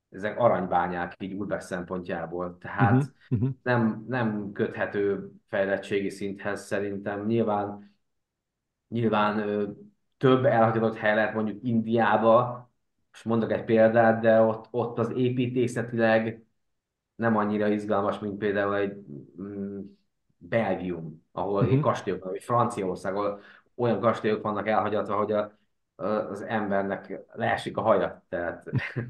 ezek 0.09 0.39
aranybányák 0.39 1.15
így 1.19 1.33
Urbex 1.33 1.65
szempontjából. 1.65 2.57
Tehát 2.57 3.03
Uh-huh. 3.29 3.49
nem, 3.63 4.05
nem 4.07 4.51
köthető 4.51 5.31
fejlettségi 5.47 6.09
szinthez 6.09 6.65
szerintem. 6.65 7.25
Nyilván, 7.25 7.90
nyilván 8.91 9.39
ö, 9.39 9.69
több 10.17 10.45
elhagyatott 10.45 10.97
hely 10.97 11.15
lehet 11.15 11.33
mondjuk 11.33 11.63
Indiába, 11.63 12.69
most 13.11 13.25
mondok 13.25 13.51
egy 13.51 13.63
példát, 13.65 14.21
de 14.21 14.41
ott, 14.41 14.67
ott 14.71 14.97
az 14.99 15.11
építészetileg 15.15 16.45
nem 17.15 17.37
annyira 17.37 17.67
izgalmas, 17.67 18.19
mint 18.19 18.37
például 18.37 18.75
egy 18.75 19.05
mm, 19.41 19.79
Belgium, 20.37 21.25
ahol 21.31 21.63
Uh-huh. 21.63 21.79
kastélyok, 21.81 22.23
vagy 22.23 22.43
Franciaország, 22.43 23.15
ahol 23.15 23.39
olyan 23.75 23.99
kastélyok 23.99 24.41
vannak 24.43 24.67
elhagyatva, 24.67 25.15
hogy 25.17 25.31
a, 25.31 25.57
az 25.95 26.41
embernek 26.41 27.19
leesik 27.33 27.77
a 27.77 27.81
haja, 27.81 28.23
tehát, 28.29 28.63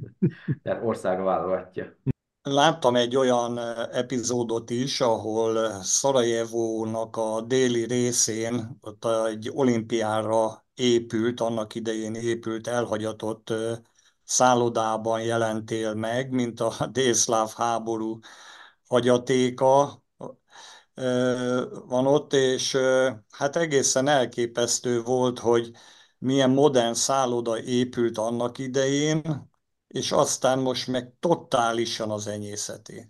tehát 0.63 0.83
országa 0.83 1.23
válogatja. 1.23 1.95
Láttam 2.43 2.95
egy 2.95 3.15
olyan 3.15 3.57
epizódot 3.91 4.69
is, 4.69 5.01
ahol 5.01 5.83
Szarajevónak 5.83 7.15
a 7.17 7.41
déli 7.41 7.85
részén 7.85 8.77
ott 8.81 9.05
egy 9.27 9.49
olimpiára 9.53 10.65
épült, 10.73 11.39
annak 11.39 11.75
idején 11.75 12.15
épült, 12.15 12.67
elhagyatott 12.67 13.53
szállodában 14.23 15.21
jelentél 15.21 15.93
meg, 15.93 16.31
mint 16.31 16.59
a 16.59 16.73
délszláv 16.91 17.53
háború 17.55 18.19
hagyatéka 18.87 20.01
van 21.87 22.07
ott, 22.07 22.33
és 22.33 22.77
hát 23.29 23.55
egészen 23.55 24.07
elképesztő 24.07 25.01
volt, 25.01 25.39
hogy 25.39 25.71
milyen 26.17 26.49
modern 26.49 26.93
szálloda 26.93 27.61
épült 27.61 28.17
annak 28.17 28.57
idején, 28.57 29.49
és 29.91 30.11
aztán 30.11 30.59
most 30.59 30.87
meg 30.87 31.13
totálisan 31.19 32.09
az 32.11 32.27
enyészeté. 32.27 33.05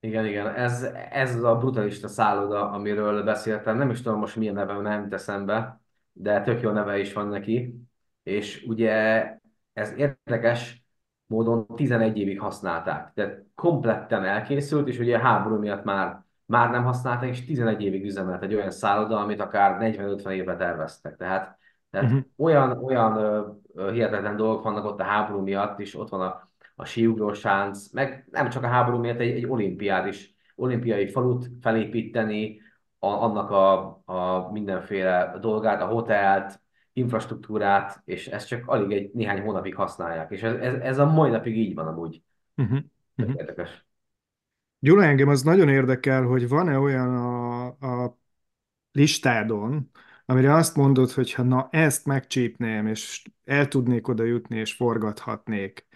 Igen, 0.00 0.26
igen, 0.26 0.54
ez, 0.54 0.82
ez 1.10 1.42
a 1.42 1.56
brutalista 1.56 2.08
szálloda, 2.08 2.70
amiről 2.70 3.22
beszéltem. 3.22 3.76
Nem 3.76 3.90
is 3.90 4.02
tudom 4.02 4.18
most 4.18 4.36
milyen 4.36 4.54
neve, 4.54 4.80
nem 4.80 5.08
teszem 5.08 5.46
be, 5.46 5.80
de 6.12 6.42
tök 6.42 6.60
jó 6.60 6.70
neve 6.70 6.98
is 6.98 7.12
van 7.12 7.28
neki. 7.28 7.74
És 8.22 8.64
ugye 8.68 8.90
ez 9.72 9.92
érdekes 9.96 10.84
módon 11.26 11.66
11 11.66 12.18
évig 12.18 12.40
használták. 12.40 13.12
Tehát 13.14 13.42
kompletten 13.54 14.24
elkészült, 14.24 14.88
és 14.88 14.98
ugye 14.98 15.16
a 15.16 15.20
háború 15.20 15.58
miatt 15.58 15.84
már, 15.84 16.24
már 16.44 16.70
nem 16.70 16.84
használták, 16.84 17.28
és 17.28 17.44
11 17.44 17.82
évig 17.82 18.04
üzemelt 18.04 18.42
egy 18.42 18.54
olyan 18.54 18.70
szálloda, 18.70 19.20
amit 19.20 19.40
akár 19.40 19.76
40-50 19.80 20.30
évre 20.30 20.56
terveztek. 20.56 21.16
Tehát, 21.16 21.58
tehát 21.90 22.10
Uh-huh. 22.10 22.24
olyan, 22.36 22.84
olyan 22.84 23.61
hihetetlen 23.76 24.36
dolgok 24.36 24.62
vannak 24.62 24.84
ott 24.84 25.00
a 25.00 25.04
háború 25.04 25.42
miatt, 25.42 25.80
és 25.80 25.94
ott 25.94 26.08
van 26.08 26.20
a 26.20 26.50
a 26.74 26.84
síugrósánc, 26.84 27.92
meg 27.92 28.26
nem 28.30 28.48
csak 28.48 28.62
a 28.62 28.66
háború 28.66 28.98
miatt 28.98 29.18
egy, 29.18 29.30
egy 29.30 29.46
olimpiád 29.46 30.06
is, 30.06 30.34
olimpiai 30.54 31.08
falut 31.08 31.50
felépíteni, 31.60 32.60
a, 32.98 33.06
annak 33.06 33.50
a, 33.50 34.02
a 34.04 34.50
mindenféle 34.52 35.36
dolgát, 35.40 35.82
a 35.82 35.86
hotelt, 35.86 36.60
infrastruktúrát, 36.92 38.02
és 38.04 38.26
ezt 38.26 38.46
csak 38.48 38.68
alig 38.68 38.92
egy 38.92 39.10
néhány 39.14 39.40
hónapig 39.40 39.74
használják. 39.74 40.30
És 40.30 40.42
ez, 40.42 40.54
ez, 40.54 40.74
ez 40.74 40.98
a 40.98 41.06
mai 41.06 41.30
napig 41.30 41.56
így 41.56 41.74
van 41.74 41.86
amúgy. 41.86 42.22
Uh-huh. 42.56 42.78
Uh-huh. 43.16 43.34
érdekes. 43.36 43.86
Gyula, 44.78 45.04
engem 45.04 45.28
az 45.28 45.42
nagyon 45.42 45.68
érdekel, 45.68 46.22
hogy 46.22 46.48
van-e 46.48 46.78
olyan 46.78 47.16
a, 47.16 47.66
a 47.66 48.18
listádon, 48.92 49.90
amire 50.32 50.54
azt 50.54 50.76
mondod, 50.76 51.10
hogy 51.10 51.32
ha 51.32 51.42
na 51.42 51.68
ezt 51.70 52.06
megcsípném, 52.06 52.86
és 52.86 53.22
el 53.44 53.68
tudnék 53.68 54.08
oda 54.08 54.24
jutni, 54.24 54.56
és 54.56 54.74
forgathatnék, 54.74 55.86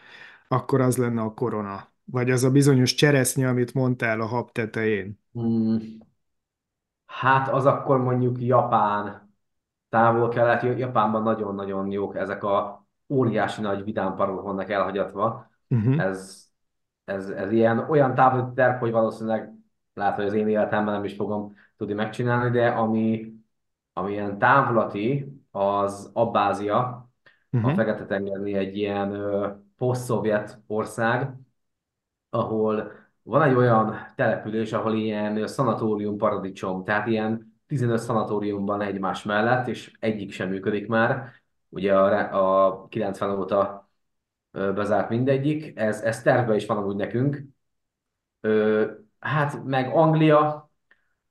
akkor 0.48 0.80
az 0.80 0.96
lenne 0.96 1.20
a 1.20 1.34
korona. 1.34 1.88
Vagy 2.04 2.30
az 2.30 2.44
a 2.44 2.50
bizonyos 2.50 2.94
cseresznye, 2.94 3.48
amit 3.48 3.74
mondtál 3.74 4.20
a 4.20 4.26
hab 4.26 4.50
tetején. 4.52 5.20
Hmm, 5.32 5.78
hát 7.06 7.48
az 7.48 7.66
akkor 7.66 7.98
mondjuk 7.98 8.40
Japán, 8.40 9.34
távol-kelet, 9.88 10.78
Japánban 10.78 11.22
nagyon-nagyon 11.22 11.90
jók 11.90 12.16
ezek 12.16 12.44
a 12.44 12.86
óriási 13.08 13.60
nagy 13.60 13.84
vidámparkok 13.84 14.42
vannak 14.42 14.70
elhagyatva. 14.70 15.50
Uh-huh. 15.68 16.00
Ez, 16.00 16.46
ez, 17.04 17.28
ez 17.28 17.52
ilyen 17.52 17.78
olyan 17.78 18.14
távoli 18.14 18.52
terv, 18.54 18.78
hogy 18.78 18.90
valószínűleg 18.90 19.52
lehet, 19.94 20.16
hogy 20.16 20.24
az 20.24 20.32
én 20.32 20.48
életemben 20.48 20.94
nem 20.94 21.04
is 21.04 21.14
fogom 21.14 21.54
tudni 21.76 21.94
megcsinálni, 21.94 22.50
de 22.50 22.68
ami, 22.68 23.35
ami 23.96 24.10
ilyen 24.12 24.38
távlati, 24.38 25.32
az 25.50 26.10
Abbázia, 26.12 26.76
a 26.76 27.06
Uh-huh. 27.50 27.74
Fekete-tengeri 27.74 28.54
egy 28.54 28.76
ilyen 28.76 29.12
ö, 29.12 29.48
poszt-szovjet 29.76 30.60
ország, 30.66 31.34
ahol 32.30 32.92
van 33.22 33.42
egy 33.42 33.54
olyan 33.54 33.96
település, 34.16 34.72
ahol 34.72 34.94
ilyen 34.94 35.46
szanatórium 35.46 36.16
paradicsom, 36.16 36.84
tehát 36.84 37.06
ilyen 37.06 37.54
15 37.66 37.98
szanatóriumban 37.98 38.80
egymás 38.80 39.22
mellett, 39.22 39.68
és 39.68 39.92
egyik 40.00 40.32
sem 40.32 40.48
működik 40.48 40.88
már. 40.88 41.32
Ugye 41.68 41.94
a, 41.98 42.66
a 42.66 42.86
90 42.88 43.38
óta 43.38 43.88
bezárt 44.50 45.08
mindegyik, 45.08 45.78
ez, 45.78 46.00
ez 46.00 46.22
tervben 46.22 46.56
is 46.56 46.66
van 46.66 46.76
amúgy 46.76 46.96
nekünk. 46.96 47.42
Ö, 48.40 48.84
hát 49.18 49.64
meg 49.64 49.94
Anglia, 49.94 50.65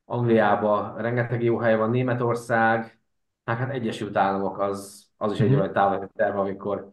Angliában 0.06 0.96
rengeteg 0.98 1.44
jó 1.44 1.58
hely 1.58 1.78
van, 1.78 1.90
Németország, 1.90 3.00
hát, 3.46 3.58
hát 3.58 3.72
Egyesült 3.72 4.18
Államok 4.18 4.60
az, 4.60 5.08
az 5.18 5.32
is 5.32 5.40
egy 5.40 5.46
Uh-huh. 5.46 5.62
olyan 5.62 5.74
távoli 5.74 6.08
terv, 6.16 6.38
amikor 6.38 6.90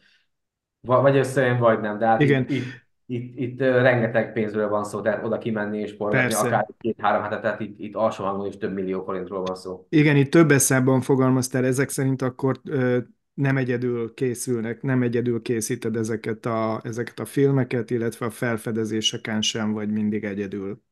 va- 0.80 1.02
vagy 1.02 1.16
összejön, 1.16 1.58
vagy 1.58 1.80
nem, 1.80 1.98
de 1.98 2.06
hát 2.06 2.20
Igen, 2.20 2.46
itt, 2.48 2.64
itt, 3.06 3.38
itt, 3.38 3.60
rengeteg 3.60 4.32
pénzről 4.32 4.68
van 4.68 4.84
szó, 4.84 5.00
tehát 5.00 5.24
oda 5.24 5.38
kimenni 5.38 5.78
és 5.78 5.96
persze. 5.96 6.38
akár 6.38 6.66
két-három 6.78 7.22
hetet, 7.22 7.40
tehát 7.42 7.60
itt, 7.60 7.78
itt 7.78 7.94
alsó 7.94 8.24
hangon 8.24 8.46
is 8.46 8.56
több 8.56 8.72
millió 8.72 9.02
forintról 9.04 9.42
van 9.42 9.54
szó. 9.54 9.86
Igen, 9.88 10.16
itt 10.16 10.30
több 10.30 10.50
eszában 10.50 11.00
fogalmaztál, 11.00 11.64
ezek 11.64 11.88
szerint 11.88 12.22
akkor 12.22 12.60
ö, 12.64 12.98
nem 13.34 13.56
egyedül 13.56 14.14
készülnek, 14.14 14.82
nem 14.82 15.02
egyedül 15.02 15.42
készíted 15.42 15.96
ezeket 15.96 16.46
a, 16.46 16.80
ezeket 16.84 17.18
a 17.18 17.24
filmeket, 17.24 17.90
illetve 17.90 18.26
a 18.26 18.30
felfedezéseken 18.30 19.42
sem 19.42 19.72
vagy 19.72 19.90
mindig 19.90 20.24
egyedül. 20.24 20.82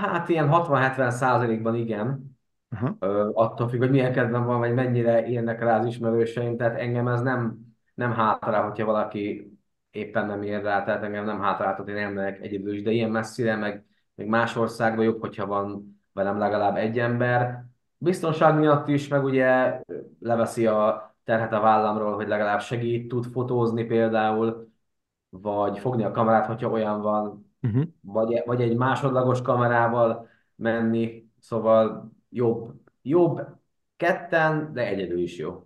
Hát 0.00 0.28
ilyen 0.28 0.48
60-70 0.50 1.10
százalékban 1.10 1.74
igen. 1.74 2.38
Ö, 2.98 3.30
attól 3.32 3.68
függ, 3.68 3.78
hogy 3.78 3.90
milyen 3.90 4.12
kedvem 4.12 4.44
van, 4.44 4.58
vagy 4.58 4.74
mennyire 4.74 5.26
írnak 5.26 5.58
rá 5.58 5.78
az 5.78 5.86
ismerőseim, 5.86 6.56
tehát 6.56 6.78
engem 6.78 7.08
ez 7.08 7.20
nem, 7.20 7.58
nem 7.94 8.12
hátrál, 8.12 8.62
hogyha 8.62 8.84
valaki 8.84 9.52
éppen 9.90 10.26
nem 10.26 10.42
ér 10.42 10.62
rá, 10.62 10.84
tehát 10.84 11.02
engem 11.02 11.24
nem 11.24 11.40
hátráltat, 11.40 11.88
én 11.88 11.96
elmegyek 11.96 12.40
egyedül 12.40 12.74
is, 12.74 12.82
de 12.82 12.90
ilyen 12.90 13.10
messzire, 13.10 13.56
meg, 13.56 13.84
meg 14.14 14.26
más 14.26 14.56
országban 14.56 15.04
jobb, 15.04 15.20
hogyha 15.20 15.46
van 15.46 16.00
velem 16.12 16.38
legalább 16.38 16.76
egy 16.76 16.98
ember. 16.98 17.64
Biztonság 17.98 18.58
miatt 18.58 18.88
is, 18.88 19.08
meg 19.08 19.24
ugye 19.24 19.80
leveszi 20.20 20.66
a 20.66 21.14
terhet 21.24 21.52
a 21.52 21.60
vállamról, 21.60 22.14
hogy 22.14 22.28
legalább 22.28 22.60
segít, 22.60 23.08
tud 23.08 23.24
fotózni 23.24 23.84
például, 23.84 24.68
vagy 25.28 25.78
fogni 25.78 26.04
a 26.04 26.10
kamerát, 26.10 26.46
hogyha 26.46 26.70
olyan 26.70 27.02
van, 27.02 27.49
Uh-huh. 27.62 27.84
vagy, 28.00 28.42
vagy 28.44 28.60
egy 28.60 28.76
másodlagos 28.76 29.42
kamerával 29.42 30.28
menni, 30.56 31.30
szóval 31.40 32.12
jobb, 32.30 32.72
jobb 33.02 33.40
ketten, 33.96 34.72
de 34.72 34.86
egyedül 34.86 35.18
is 35.18 35.36
jó. 35.36 35.64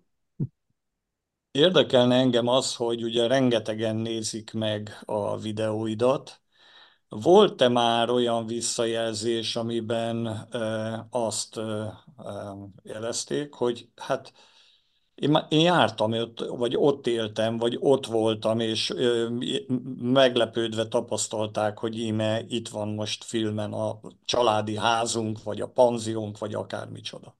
Érdekelne 1.50 2.14
engem 2.16 2.46
az, 2.46 2.76
hogy 2.76 3.02
ugye 3.02 3.26
rengetegen 3.26 3.96
nézik 3.96 4.52
meg 4.52 4.90
a 5.04 5.38
videóidat. 5.38 6.40
Volt-e 7.08 7.68
már 7.68 8.10
olyan 8.10 8.46
visszajelzés, 8.46 9.56
amiben 9.56 10.26
e, 10.26 11.06
azt 11.10 11.56
e, 11.56 11.62
e, 11.62 11.92
jelezték, 12.82 13.52
hogy 13.52 13.88
hát 13.96 14.32
én, 15.14 15.38
én 15.48 15.60
jártam 15.60 16.12
ott, 16.12 16.44
vagy 16.56 16.76
ott 16.76 17.06
éltem, 17.06 17.56
vagy 17.56 17.76
ott 17.80 18.06
voltam, 18.06 18.60
és 18.60 18.90
e, 18.90 19.28
meglepődve 20.02 20.88
tapasztalták, 20.88 21.78
hogy 21.78 21.98
íme 21.98 22.40
itt 22.48 22.68
van 22.68 22.88
most 22.88 23.24
filmen 23.24 23.72
a 23.72 24.00
családi 24.24 24.76
házunk, 24.76 25.42
vagy 25.42 25.60
a 25.60 25.68
panziónk, 25.68 26.38
vagy 26.38 26.54
akármicsoda. 26.54 27.36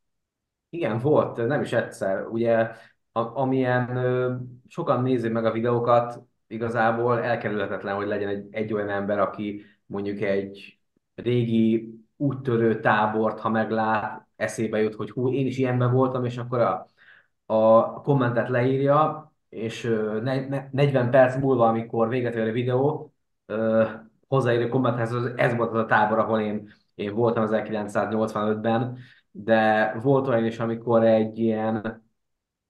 Igen, 0.70 0.98
volt, 0.98 1.46
nem 1.46 1.62
is 1.62 1.72
egyszer. 1.72 2.26
Ugye, 2.26 2.70
a, 3.12 3.20
amilyen 3.40 3.96
ö, 3.96 4.34
sokan 4.68 5.02
nézik 5.02 5.32
meg 5.32 5.44
a 5.44 5.52
videókat, 5.52 6.20
igazából 6.46 7.22
elkerülhetetlen, 7.22 7.94
hogy 7.94 8.06
legyen 8.06 8.28
egy, 8.28 8.46
egy 8.50 8.72
olyan 8.72 8.88
ember, 8.88 9.18
aki 9.18 9.64
mondjuk 9.86 10.20
egy 10.20 10.78
régi 11.14 11.94
úttörő 12.16 12.80
tábort, 12.80 13.40
ha 13.40 13.48
meglát, 13.48 14.26
eszébe 14.36 14.80
jut, 14.80 14.94
hogy 14.94 15.10
hú, 15.10 15.32
én 15.32 15.46
is 15.46 15.58
ilyenben 15.58 15.92
voltam, 15.92 16.24
és 16.24 16.36
akkor 16.36 16.60
a, 16.60 16.92
a 17.46 17.92
kommentet 18.00 18.48
leírja, 18.48 19.32
és 19.48 19.82
ne, 20.22 20.48
ne, 20.48 20.68
40 20.70 21.10
perc 21.10 21.36
múlva, 21.36 21.68
amikor 21.68 22.08
véget 22.08 22.34
ér 22.34 22.48
a 22.48 22.52
videó, 22.52 23.12
hozzáírja 24.28 24.68
kommenthez, 24.68 25.12
ez 25.36 25.56
volt 25.56 25.72
az 25.72 25.78
a 25.78 25.86
tábor, 25.86 26.18
ahol 26.18 26.40
én, 26.40 26.72
én 26.94 27.14
voltam 27.14 27.46
1985-ben, 27.50 28.98
de 29.30 29.92
volt 30.02 30.28
olyan 30.28 30.44
is, 30.44 30.58
amikor 30.58 31.04
egy 31.04 31.38
ilyen 31.38 32.04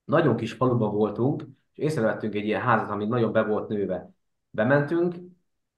nagyon 0.05 0.37
kis 0.37 0.53
faluban 0.53 0.95
voltunk, 0.95 1.45
és 1.73 1.85
észrevettünk 1.85 2.35
egy 2.35 2.45
ilyen 2.45 2.61
házat, 2.61 2.91
ami 2.91 3.07
nagyon 3.07 3.33
be 3.33 3.43
volt 3.43 3.69
nőve. 3.69 4.11
Bementünk, 4.51 5.15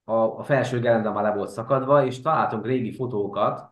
a, 0.05 0.13
a 0.13 0.43
felső 0.43 0.81
gerenda 0.81 1.13
már 1.13 1.23
le 1.23 1.35
volt 1.35 1.51
szakadva, 1.51 2.05
és 2.05 2.21
találtunk 2.21 2.67
régi 2.67 2.93
fotókat, 2.93 3.71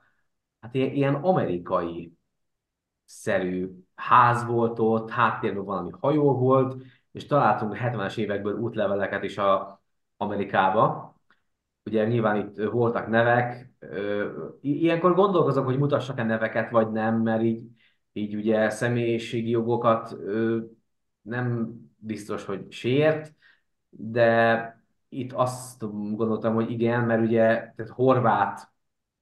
hát 0.61 0.75
ilyen, 0.75 0.91
ilyen 0.91 1.15
amerikai 1.15 2.13
szerű 3.05 3.84
ház 3.95 4.47
volt 4.47 4.79
ott, 4.79 5.11
háttérben 5.11 5.65
valami 5.65 5.91
hajó 6.01 6.39
volt, 6.39 6.83
és 7.13 7.27
találtunk 7.27 7.77
70-es 7.77 8.17
évekből 8.17 8.59
útleveleket 8.59 9.23
is 9.23 9.39
a 9.39 9.83
Amerikába. 10.17 11.15
Ugye 11.85 12.07
nyilván 12.07 12.37
itt 12.37 12.71
voltak 12.71 13.09
nevek, 13.09 13.73
ilyenkor 14.61 15.15
gondolkozok, 15.15 15.65
hogy 15.65 15.79
mutassak-e 15.79 16.23
neveket, 16.23 16.71
vagy 16.71 16.91
nem, 16.91 17.23
mert 17.23 17.43
így, 17.43 17.67
így 18.13 18.35
ugye 18.35 18.71
személyiségi 18.71 19.51
jogokat 19.51 20.17
nem 21.23 21.75
biztos, 21.97 22.45
hogy 22.45 22.73
sért, 22.73 23.35
de 23.91 24.83
itt 25.09 25.33
azt 25.33 25.81
gondoltam, 26.17 26.55
hogy 26.55 26.71
igen, 26.71 27.05
mert 27.05 27.23
ugye 27.23 27.45
tehát 27.47 27.89
Horváth 27.89 28.63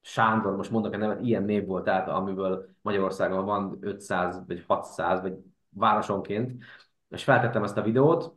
Sándor, 0.05 0.55
most 0.55 0.71
mondok 0.71 0.93
egy 0.93 0.99
nevet, 0.99 1.21
ilyen 1.21 1.43
név 1.43 1.65
volt, 1.65 1.83
tehát 1.83 2.07
amiből 2.07 2.67
Magyarországon 2.81 3.45
van 3.45 3.77
500 3.81 4.41
vagy 4.47 4.63
600 4.67 5.21
vagy 5.21 5.37
városonként, 5.69 6.63
és 7.09 7.23
feltettem 7.23 7.63
ezt 7.63 7.77
a 7.77 7.81
videót, 7.81 8.35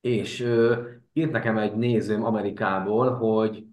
és 0.00 0.40
ö, 0.40 0.82
írt 1.12 1.30
nekem 1.32 1.58
egy 1.58 1.76
nézőm 1.76 2.24
Amerikából, 2.24 3.14
hogy, 3.14 3.66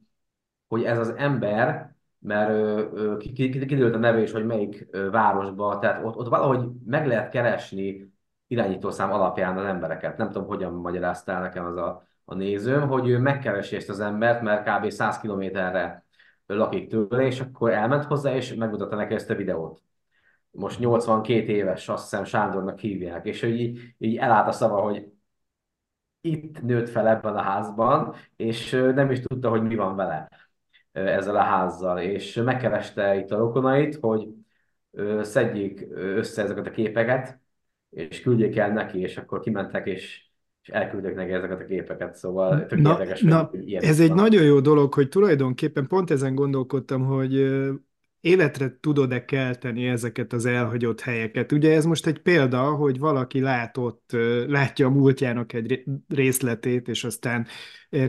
hogy 0.68 0.84
ez 0.84 0.98
az 0.98 1.10
ember, 1.10 1.96
mert 2.20 2.90
kiderült 3.34 3.96
a 3.96 3.98
neve 3.98 4.22
is, 4.22 4.32
hogy 4.32 4.46
melyik 4.46 4.88
városba, 5.12 5.80
tehát 5.80 6.06
ott, 6.06 6.16
ott 6.16 6.28
valahogy 6.28 6.70
meg 6.86 7.08
lehet 7.08 7.32
keresni 7.32 8.14
irányítószám 8.48 9.12
alapján 9.12 9.58
az 9.58 9.66
embereket. 9.66 10.18
Nem 10.18 10.32
tudom, 10.32 10.48
hogyan 10.48 10.74
magyaráztál 10.74 11.42
nekem 11.42 11.66
az 11.66 11.78
a, 11.78 12.08
a 12.26 12.36
nézőm, 12.36 12.88
hogy 12.88 13.08
ő 13.08 13.20
megkeresi 13.20 13.76
ezt 13.76 13.90
az 13.90 14.00
embert, 14.00 14.42
mert 14.42 14.70
kb. 14.70 14.90
100 14.90 15.20
kilométerre 15.20 16.05
lakik 16.46 16.90
tőle, 16.90 17.26
és 17.26 17.40
akkor 17.40 17.72
elment 17.72 18.04
hozzá, 18.04 18.36
és 18.36 18.54
megmutatta 18.54 18.96
neki 18.96 19.14
ezt 19.14 19.30
a 19.30 19.36
videót. 19.36 19.82
Most 20.52 20.80
82 20.80 21.52
éves, 21.54 21.90
azt 21.90 22.02
hiszem 22.04 22.24
Sándornak 22.24 22.80
hívják, 22.80 23.26
és 23.26 23.42
hogy 23.42 23.60
így, 23.60 23.80
így 23.98 24.18
elállt 24.18 24.48
a 24.48 24.52
szava, 24.52 24.82
hogy 24.82 25.14
itt 26.22 26.62
nőtt 26.62 26.90
fel 26.90 27.08
ebben 27.08 27.36
a 27.36 27.42
házban, 27.42 28.16
és 28.36 28.72
nem 28.72 29.12
is 29.12 29.20
tudta, 29.20 29.50
hogy 29.50 29.62
mi 29.62 29.76
van 29.76 29.96
vele 29.96 30.30
ezzel 30.92 31.36
a 31.36 31.42
házzal, 31.42 32.00
és 32.00 32.36
megkereste 32.36 33.16
itt 33.16 33.32
a 33.32 33.38
rokonait, 33.38 33.96
hogy 33.96 34.28
szedjék 35.22 35.88
össze 35.92 36.44
ezeket 36.44 36.68
a 36.68 36.72
képeket, 36.72 37.40
és 37.90 38.22
küldjék 38.22 38.58
el 38.58 38.72
neki, 38.72 39.00
és 39.00 39.18
akkor 39.18 39.40
kimentek, 39.40 39.86
és 39.88 40.25
és 40.66 40.72
elküldök 40.72 41.16
neki 41.16 41.32
ezeket 41.32 41.62
a 41.62 41.66
képeket, 41.66 42.16
szóval 42.16 42.66
tök 42.66 42.80
na, 42.80 42.92
érdekes, 42.92 43.22
na, 43.22 43.52
Ez 43.80 43.98
van. 43.98 44.08
egy 44.10 44.14
nagyon 44.14 44.44
jó 44.44 44.60
dolog, 44.60 44.94
hogy 44.94 45.10
tulajdonképpen 45.10 45.88
pont 45.88 46.12
ezen 46.12 46.36
gondolkodtam, 46.36 47.06
hogy 47.06 47.34
életre 48.20 48.78
tudod-e 48.80 49.26
kelteni 49.26 49.88
ezeket 49.88 50.34
az 50.34 50.46
elhagyott 50.46 51.02
helyeket. 51.02 51.52
Ugye 51.52 51.74
ez 51.76 51.86
most 51.86 52.08
egy 52.08 52.20
példa, 52.20 52.64
hogy 52.64 53.00
valaki 53.00 53.40
látott, 53.40 54.12
látja 54.48 54.88
a 54.88 54.90
múltjának 54.90 55.54
egy 55.54 55.84
részletét, 56.08 56.88
és 56.88 57.04
aztán 57.04 57.48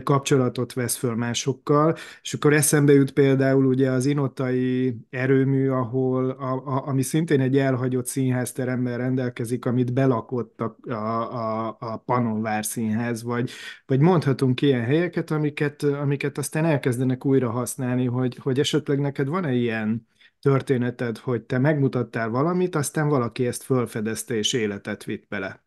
kapcsolatot 0.03 0.73
vesz 0.73 0.95
föl 0.95 1.15
másokkal, 1.15 1.95
és 2.21 2.33
akkor 2.33 2.53
eszembe 2.53 2.93
jut 2.93 3.11
például 3.11 3.65
ugye 3.65 3.89
az 3.91 4.05
inotai 4.05 4.97
erőmű, 5.09 5.69
ahol, 5.69 6.29
a, 6.29 6.53
a, 6.53 6.87
ami 6.87 7.01
szintén 7.01 7.39
egy 7.39 7.57
elhagyott 7.57 8.05
színházteremmel 8.05 8.97
rendelkezik, 8.97 9.65
amit 9.65 9.93
belakott 9.93 10.61
a, 10.61 10.77
a, 10.91 11.67
a, 11.79 11.97
Panonvár 12.05 12.65
Színház, 12.65 13.23
vagy, 13.23 13.51
vagy 13.85 13.99
mondhatunk 13.99 14.61
ilyen 14.61 14.83
helyeket, 14.83 15.31
amiket, 15.31 15.83
amiket 15.83 16.37
aztán 16.37 16.65
elkezdenek 16.65 17.25
újra 17.25 17.49
használni, 17.49 18.05
hogy, 18.05 18.37
hogy 18.37 18.59
esetleg 18.59 18.99
neked 18.99 19.27
van-e 19.27 19.53
ilyen 19.53 20.07
történeted, 20.41 21.17
hogy 21.17 21.41
te 21.41 21.57
megmutattál 21.57 22.29
valamit, 22.29 22.75
aztán 22.75 23.07
valaki 23.07 23.47
ezt 23.47 23.63
fölfedezte 23.63 24.35
és 24.35 24.53
életet 24.53 25.03
vitt 25.03 25.27
bele. 25.27 25.66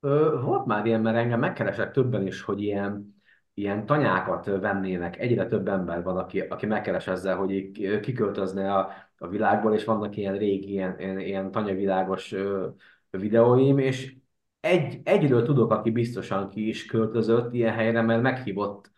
Ö, 0.00 0.40
volt 0.42 0.66
már 0.66 0.86
ilyen, 0.86 1.00
mert 1.00 1.16
engem 1.16 1.38
megkeresett 1.38 1.92
többen 1.92 2.26
is, 2.26 2.42
hogy 2.42 2.62
ilyen, 2.62 3.22
ilyen 3.54 3.86
tanyákat 3.86 4.46
vennének. 4.46 5.18
Egyre 5.18 5.46
több 5.46 5.68
ember 5.68 6.02
van, 6.02 6.16
aki, 6.16 6.40
aki 6.40 6.66
megkeres 6.66 7.06
ezzel, 7.06 7.36
hogy 7.36 7.70
kiköltözne 8.00 8.74
a, 8.74 8.92
a 9.18 9.28
világból, 9.28 9.74
és 9.74 9.84
vannak 9.84 10.16
ilyen 10.16 10.38
régi, 10.38 10.70
ilyen, 10.70 10.98
ilyen, 10.98 11.18
ilyen 11.18 11.50
tanyavilágos 11.50 12.32
ö, 12.32 12.68
videóim, 13.10 13.78
és 13.78 14.16
egy, 14.60 15.00
egyről 15.04 15.42
tudok, 15.42 15.70
aki 15.70 15.90
biztosan 15.90 16.48
ki 16.48 16.68
is 16.68 16.86
költözött 16.86 17.52
ilyen 17.52 17.72
helyre, 17.74 18.02
mert 18.02 18.22
meghívott 18.22 18.90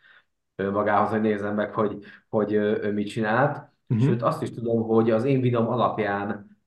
magához, 0.57 1.11
hogy 1.11 1.21
nézzem 1.21 1.55
meg, 1.55 1.75
hogy, 1.75 2.05
hogy 2.29 2.53
ő 2.53 2.93
mit 2.93 3.09
csinált. 3.09 3.69
Uh-huh. 3.89 4.07
Sőt, 4.07 4.23
azt 4.23 4.43
is 4.43 4.51
tudom, 4.51 4.83
hogy 4.83 5.11
az 5.11 5.25
én 5.25 5.41
videóm 5.41 5.69
alapján 5.69 6.59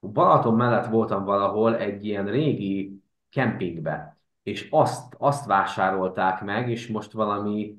Balaton 0.00 0.54
mellett 0.54 0.86
voltam 0.86 1.24
valahol 1.24 1.76
egy 1.76 2.04
ilyen 2.04 2.26
régi 2.26 2.99
kempingbe, 3.30 4.18
és 4.42 4.68
azt, 4.70 5.14
azt 5.18 5.46
vásárolták 5.46 6.42
meg, 6.42 6.70
és 6.70 6.88
most 6.88 7.12
valami, 7.12 7.78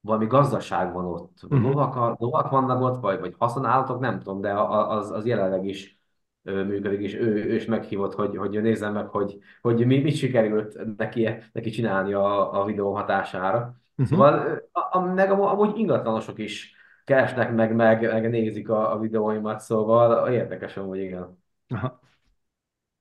valami 0.00 0.26
gazdaság 0.26 0.92
van 0.92 1.04
ott. 1.04 1.38
Uh-huh. 1.42 1.62
Lovak, 1.62 2.20
lovak 2.20 2.50
vannak 2.50 2.80
ott, 2.80 3.00
vagy, 3.00 3.20
vagy 3.20 3.34
haszonállatok, 3.38 4.00
nem 4.00 4.18
tudom, 4.18 4.40
de 4.40 4.52
az, 4.52 5.10
az 5.10 5.26
jelenleg 5.26 5.64
is 5.66 6.00
működik, 6.42 7.00
és 7.00 7.14
ő, 7.14 7.34
ő 7.34 7.54
is 7.54 7.64
meghívott, 7.64 8.14
hogy, 8.14 8.36
hogy 8.36 8.62
nézzem 8.62 8.92
meg, 8.92 9.08
hogy, 9.08 9.38
hogy 9.60 9.86
mi, 9.86 9.98
mit 9.98 10.16
sikerült 10.16 10.96
neki, 10.96 11.28
neki 11.52 11.70
csinálni 11.70 12.12
a, 12.12 12.60
a 12.60 12.64
videó 12.64 12.94
hatására. 12.94 13.58
Uh-huh. 13.58 14.06
Szóval 14.06 14.62
a, 14.72 14.96
a, 14.98 15.00
meg 15.00 15.30
amúgy 15.30 15.78
ingatlanosok 15.78 16.38
is 16.38 16.74
keresnek 17.04 17.54
meg, 17.54 17.74
meg, 17.74 18.02
meg 18.02 18.30
nézik 18.30 18.68
a, 18.68 18.92
a 18.92 18.98
videóimat, 18.98 19.60
szóval 19.60 20.28
érdekes 20.32 20.76
amúgy, 20.76 20.98
igen. 20.98 21.42
Aha. 21.68 22.00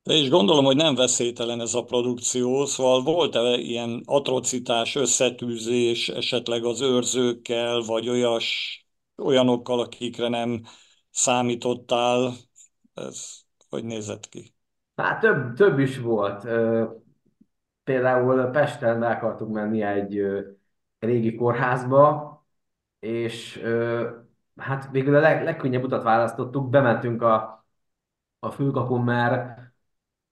És 0.06 0.30
gondolom, 0.30 0.66
hogy 0.66 0.76
nem 0.76 0.96
veszélytelen 0.96 1.62
ez 1.62 1.74
a 1.74 1.84
produkció, 1.84 2.66
szóval 2.66 3.04
volt-e 3.04 3.58
ilyen 3.58 4.02
atrocitás, 4.06 4.96
összetűzés 4.96 6.10
esetleg 6.10 6.64
az 6.66 6.82
őrzőkkel, 6.82 7.82
vagy 7.82 8.10
olyas, 8.10 8.80
olyanokkal, 9.18 9.80
akikre 9.80 10.28
nem 10.28 10.62
számítottál? 11.10 12.34
Ez 12.94 13.34
hogy 13.70 13.84
nézett 13.84 14.30
ki? 14.30 14.54
Hát 14.96 15.20
több, 15.20 15.54
több 15.54 15.80
is 15.80 15.98
volt. 16.00 16.48
Például 17.84 18.46
Pesten 18.46 19.00
be 19.00 19.08
akartunk 19.08 19.54
menni 19.54 19.82
egy 19.82 20.22
régi 21.00 21.36
kórházba, 21.36 22.34
és 23.00 23.64
hát 24.56 24.90
végül 24.92 25.16
a 25.16 25.20
leg, 25.20 25.44
legkönnyebb 25.44 25.84
utat 25.84 26.04
választottuk, 26.04 26.70
bementünk 26.70 27.22
a, 27.22 27.66
a 28.40 28.52
fülkapun, 28.52 29.02
mert 29.02 29.65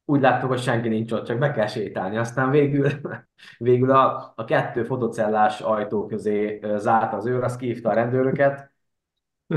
úgy 0.05 0.21
láttuk, 0.21 0.49
hogy 0.49 0.61
senki 0.61 0.87
nincs 0.87 1.11
ott, 1.11 1.25
csak 1.25 1.37
be 1.37 1.51
kell 1.51 1.67
sétálni. 1.67 2.17
Aztán 2.17 2.49
végül, 2.49 2.89
végül 3.57 3.91
a, 3.91 4.33
a 4.35 4.43
kettő 4.43 4.83
fotocellás 4.83 5.61
ajtó 5.61 6.05
közé 6.05 6.59
zárt 6.77 7.13
az 7.13 7.25
őr, 7.25 7.43
azt 7.43 7.57
kihívta 7.57 7.89
a 7.89 7.93
rendőröket, 7.93 8.71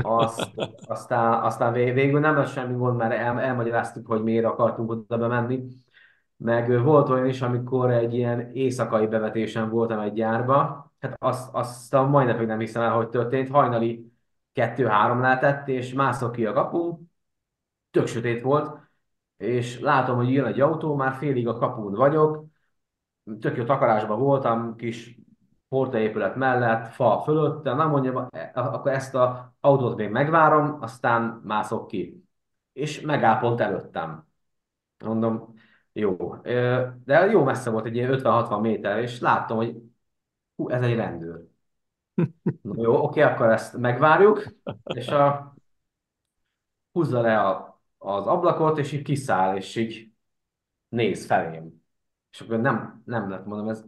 azt, 0.01 0.49
aztán, 0.85 1.43
aztán 1.43 1.73
végül 1.73 2.19
nem 2.19 2.35
lesz 2.35 2.51
semmi 2.51 2.73
gond, 2.73 2.97
mert 2.97 3.13
el, 3.13 3.39
elmagyaráztuk, 3.39 4.07
hogy 4.07 4.23
miért 4.23 4.45
akartunk 4.45 4.91
oda 4.91 5.17
bemenni. 5.17 5.67
Meg 6.37 6.83
volt 6.83 7.09
olyan 7.09 7.25
is, 7.27 7.41
amikor 7.41 7.91
egy 7.91 8.13
ilyen 8.13 8.51
éjszakai 8.51 9.07
bevetésen 9.07 9.69
voltam 9.69 9.99
egy 9.99 10.13
gyárba, 10.13 10.91
hát 10.99 11.15
azt, 11.19 11.49
azt 11.53 11.93
a 11.93 12.07
mai 12.07 12.25
napig 12.25 12.47
nem 12.47 12.59
hiszem 12.59 12.81
el, 12.81 12.91
hogy 12.91 13.09
történt, 13.09 13.49
hajnali 13.49 14.11
kettő-három 14.53 15.21
lehetett, 15.21 15.67
és 15.67 15.93
mászok 15.93 16.31
ki 16.31 16.45
a 16.45 16.53
kapun, 16.53 17.11
tök 17.91 18.07
sötét 18.07 18.41
volt, 18.41 18.86
és 19.37 19.79
látom, 19.79 20.15
hogy 20.15 20.31
jön 20.33 20.45
egy 20.45 20.61
autó, 20.61 20.95
már 20.95 21.13
félig 21.13 21.47
a 21.47 21.57
kapun 21.57 21.93
vagyok, 21.93 22.45
tök 23.39 23.57
jó 23.57 23.63
takarásban 23.63 24.19
voltam, 24.19 24.75
kis 24.75 25.17
portaépület 25.69 26.35
mellett, 26.35 26.87
fa 26.93 27.21
fölötte, 27.25 27.73
nem 27.73 27.89
mondja, 27.89 28.29
akkor 28.53 28.91
ezt 28.91 29.15
a 29.15 29.55
autót 29.59 29.95
még 29.97 30.09
megvárom, 30.09 30.77
aztán 30.81 31.41
mászok 31.43 31.87
ki. 31.87 32.23
És 32.73 33.01
megáll 33.01 33.39
pont 33.39 33.61
előttem. 33.61 34.27
Mondom, 35.05 35.53
jó. 35.91 36.35
De 37.05 37.25
jó 37.31 37.43
messze 37.43 37.69
volt, 37.69 37.85
egy 37.85 37.95
ilyen 37.95 38.19
50-60 38.23 38.61
méter, 38.61 38.99
és 38.99 39.19
láttam, 39.19 39.57
hogy 39.57 39.75
hú, 40.55 40.69
ez 40.69 40.81
egy 40.81 40.95
rendőr. 40.95 41.47
Na 42.61 42.81
jó, 42.81 43.03
oké, 43.03 43.21
akkor 43.21 43.49
ezt 43.49 43.77
megvárjuk, 43.77 44.43
és 44.83 45.07
a 45.07 45.55
húzza 46.91 47.21
le 47.21 47.39
a, 47.39 47.76
az 47.97 48.27
ablakot, 48.27 48.77
és 48.77 48.91
így 48.91 49.01
kiszáll, 49.01 49.55
és 49.55 49.75
így 49.75 50.11
néz 50.89 51.25
felém. 51.25 51.81
És 52.31 52.41
akkor 52.41 52.59
nem, 52.59 53.01
nem 53.05 53.29
lett, 53.29 53.45
mondom, 53.45 53.69
ez 53.69 53.85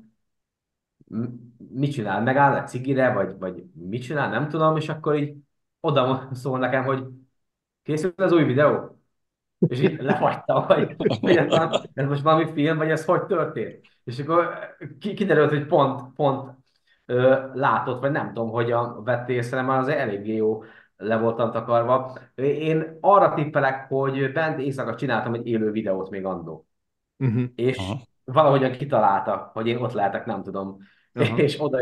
mit 1.70 1.92
csinál? 1.92 2.22
Megáll 2.22 2.56
egy 2.58 2.68
cigire, 2.68 3.14
vagy, 3.14 3.38
vagy 3.38 3.64
mit 3.74 4.02
csinál? 4.02 4.30
Nem 4.30 4.50
tudom, 4.50 4.76
és 4.76 4.90
akkor 4.90 5.16
így 5.16 5.36
oda 5.80 6.30
szól 6.34 6.60
nekem, 6.60 6.84
hogy 6.84 7.04
készül 7.84 8.14
az 8.16 8.32
új 8.32 8.44
videó? 8.44 8.98
És 9.68 9.80
így 9.82 10.02
lefagyta, 10.02 10.60
hogy, 10.60 10.96
hogy 11.20 11.36
ez, 11.36 11.54
ez 11.94 12.08
most 12.08 12.22
valami 12.22 12.52
film, 12.54 12.78
vagy 12.78 12.90
ez 12.90 13.06
hogy 13.06 13.26
történt. 13.26 13.88
És 14.04 14.20
akkor 14.20 14.56
kiderült, 15.00 15.50
hogy 15.50 15.66
pont, 15.66 16.14
pont 16.16 16.58
ö, 17.06 17.50
látott, 17.54 18.00
vagy 18.00 18.12
nem 18.12 18.28
tudom, 18.28 18.50
hogyan 18.50 19.04
vett 19.04 19.30
észre, 19.30 19.62
mert 19.62 19.82
az 19.82 19.88
eléggé 19.88 20.36
jó 20.36 20.64
le 21.00 21.18
voltam 21.18 21.52
takarva. 21.52 22.18
Én 22.36 22.98
arra 23.02 23.34
tippelek, 23.34 23.88
hogy 23.88 24.32
bent 24.32 24.60
éjszaka 24.60 24.96
csináltam 24.96 25.34
egy 25.34 25.48
élő 25.48 25.72
videót 25.72 26.10
még 26.10 26.26
andó. 26.26 26.68
Uh-huh. 27.18 27.44
És 27.56 27.78
Aha. 27.78 28.00
valahogyan 28.24 28.72
kitalálta, 28.72 29.52
hogy 29.54 29.68
én 29.68 29.78
ott 29.78 29.94
lehetek, 29.94 30.26
nem 30.26 30.44
tudom. 30.44 30.78
Aha. 31.14 31.38
És 31.38 31.62
oda 31.62 31.78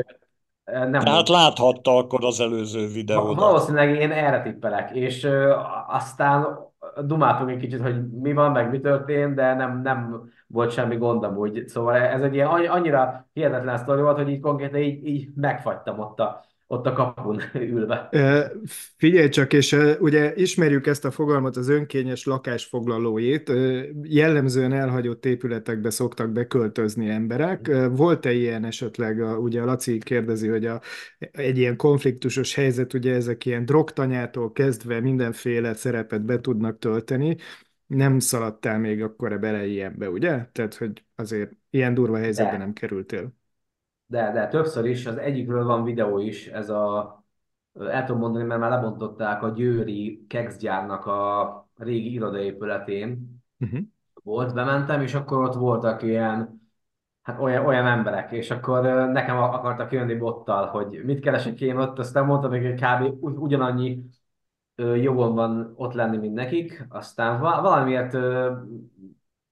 nem 0.65 0.91
Tehát 0.91 1.07
volt. 1.07 1.29
láthatta 1.29 1.97
akkor 1.97 2.25
az 2.25 2.39
előző 2.39 2.87
videót. 2.87 3.39
Valószínűleg 3.39 3.95
én 3.95 4.11
erre 4.11 4.41
tippelek, 4.41 4.91
és 4.91 5.23
ö, 5.23 5.55
aztán 5.87 6.57
dumáltunk 7.05 7.49
egy 7.49 7.59
kicsit, 7.59 7.81
hogy 7.81 8.09
mi 8.09 8.33
van, 8.33 8.51
meg 8.51 8.69
mi 8.69 8.79
történt, 8.79 9.35
de 9.35 9.53
nem, 9.53 9.81
nem 9.81 10.29
volt 10.47 10.71
semmi 10.71 10.95
gond 10.95 11.23
amúgy. 11.23 11.67
Szóval 11.67 11.95
ez 11.95 12.21
egy 12.21 12.33
ilyen 12.33 12.47
annyira 12.47 13.27
hihetetlen 13.33 13.77
sztori 13.77 14.01
volt, 14.01 14.17
hogy 14.17 14.29
így 14.29 14.39
konkrétan 14.39 14.79
így, 14.79 15.07
így 15.07 15.29
megfagytam 15.35 15.99
ott 15.99 16.19
a, 16.19 16.45
ott 16.67 16.85
a 16.85 16.93
kapun 16.93 17.41
ülve. 17.73 18.09
Figyelj 18.97 19.29
csak, 19.29 19.53
és 19.53 19.77
ugye 19.99 20.35
ismerjük 20.35 20.87
ezt 20.87 21.05
a 21.05 21.11
fogalmat, 21.11 21.57
az 21.57 21.69
önkényes 21.69 22.25
lakásfoglalóit. 22.25 23.51
Jellemzően 24.01 24.73
elhagyott 24.73 25.25
épületekbe 25.25 25.89
szoktak 25.89 26.31
beköltözni 26.31 27.09
emberek. 27.09 27.71
Volt-e 27.91 28.31
ilyen 28.31 28.65
esetleg, 28.65 29.41
ugye 29.41 29.61
a 29.61 29.65
Laci 29.65 29.97
kérdezi, 29.97 30.47
hogy 30.47 30.65
a, 30.65 30.81
egy 31.31 31.57
ilyen 31.57 31.75
konfliktusos 31.75 32.55
helyzet, 32.55 32.93
ugye 32.93 33.13
ezek 33.13 33.45
ilyen 33.45 33.65
drogtanyától 33.65 34.51
kezdve 34.51 34.99
mindenféle 34.99 35.73
szerepet 35.73 36.25
be 36.25 36.39
tudnak 36.39 36.79
tölteni. 36.79 37.37
Nem 37.85 38.19
szaladtál 38.19 38.79
még 38.79 39.03
akkor 39.03 39.39
bele 39.39 39.65
ilyenbe, 39.65 40.09
ugye? 40.09 40.45
Tehát, 40.51 40.75
hogy 40.75 41.05
azért 41.15 41.51
ilyen 41.69 41.93
durva 41.93 42.17
helyzetben 42.17 42.59
nem 42.59 42.73
kerültél. 42.73 43.35
De, 44.09 44.31
de 44.31 44.47
többször 44.47 44.85
is, 44.85 45.05
az 45.05 45.17
egyikről 45.17 45.65
van 45.65 45.83
videó 45.83 46.19
is, 46.19 46.47
ez 46.47 46.69
a, 46.69 47.17
el 47.79 48.05
tudom 48.05 48.21
mondani, 48.21 48.43
mert 48.45 48.59
már 48.59 48.69
lebontották 48.69 49.43
a 49.43 49.49
Győri 49.49 50.25
kekszgyárnak 50.27 51.05
a 51.05 51.67
régi 51.77 52.11
irodaépületén. 52.11 53.41
Uh-huh. 53.59 53.79
Volt, 54.23 54.53
bementem, 54.53 55.01
és 55.01 55.13
akkor 55.13 55.43
ott 55.43 55.53
voltak 55.53 56.01
ilyen, 56.01 56.61
hát 57.21 57.39
olyan, 57.39 57.65
olyan 57.65 57.85
emberek, 57.85 58.31
és 58.31 58.51
akkor 58.51 58.83
nekem 59.07 59.37
akartak 59.37 59.91
jönni 59.91 60.15
bottal, 60.15 60.65
hogy 60.65 61.01
mit 61.03 61.19
keresek 61.19 61.61
én 61.61 61.77
ott, 61.77 61.99
aztán 61.99 62.25
mondtam, 62.25 62.49
hogy 62.49 62.73
kb. 62.73 63.23
ugyanannyi 63.39 64.03
jogom 64.75 65.35
van 65.35 65.73
ott 65.75 65.93
lenni, 65.93 66.17
mint 66.17 66.33
nekik, 66.33 66.85
aztán 66.89 67.39
valamiért 67.39 68.17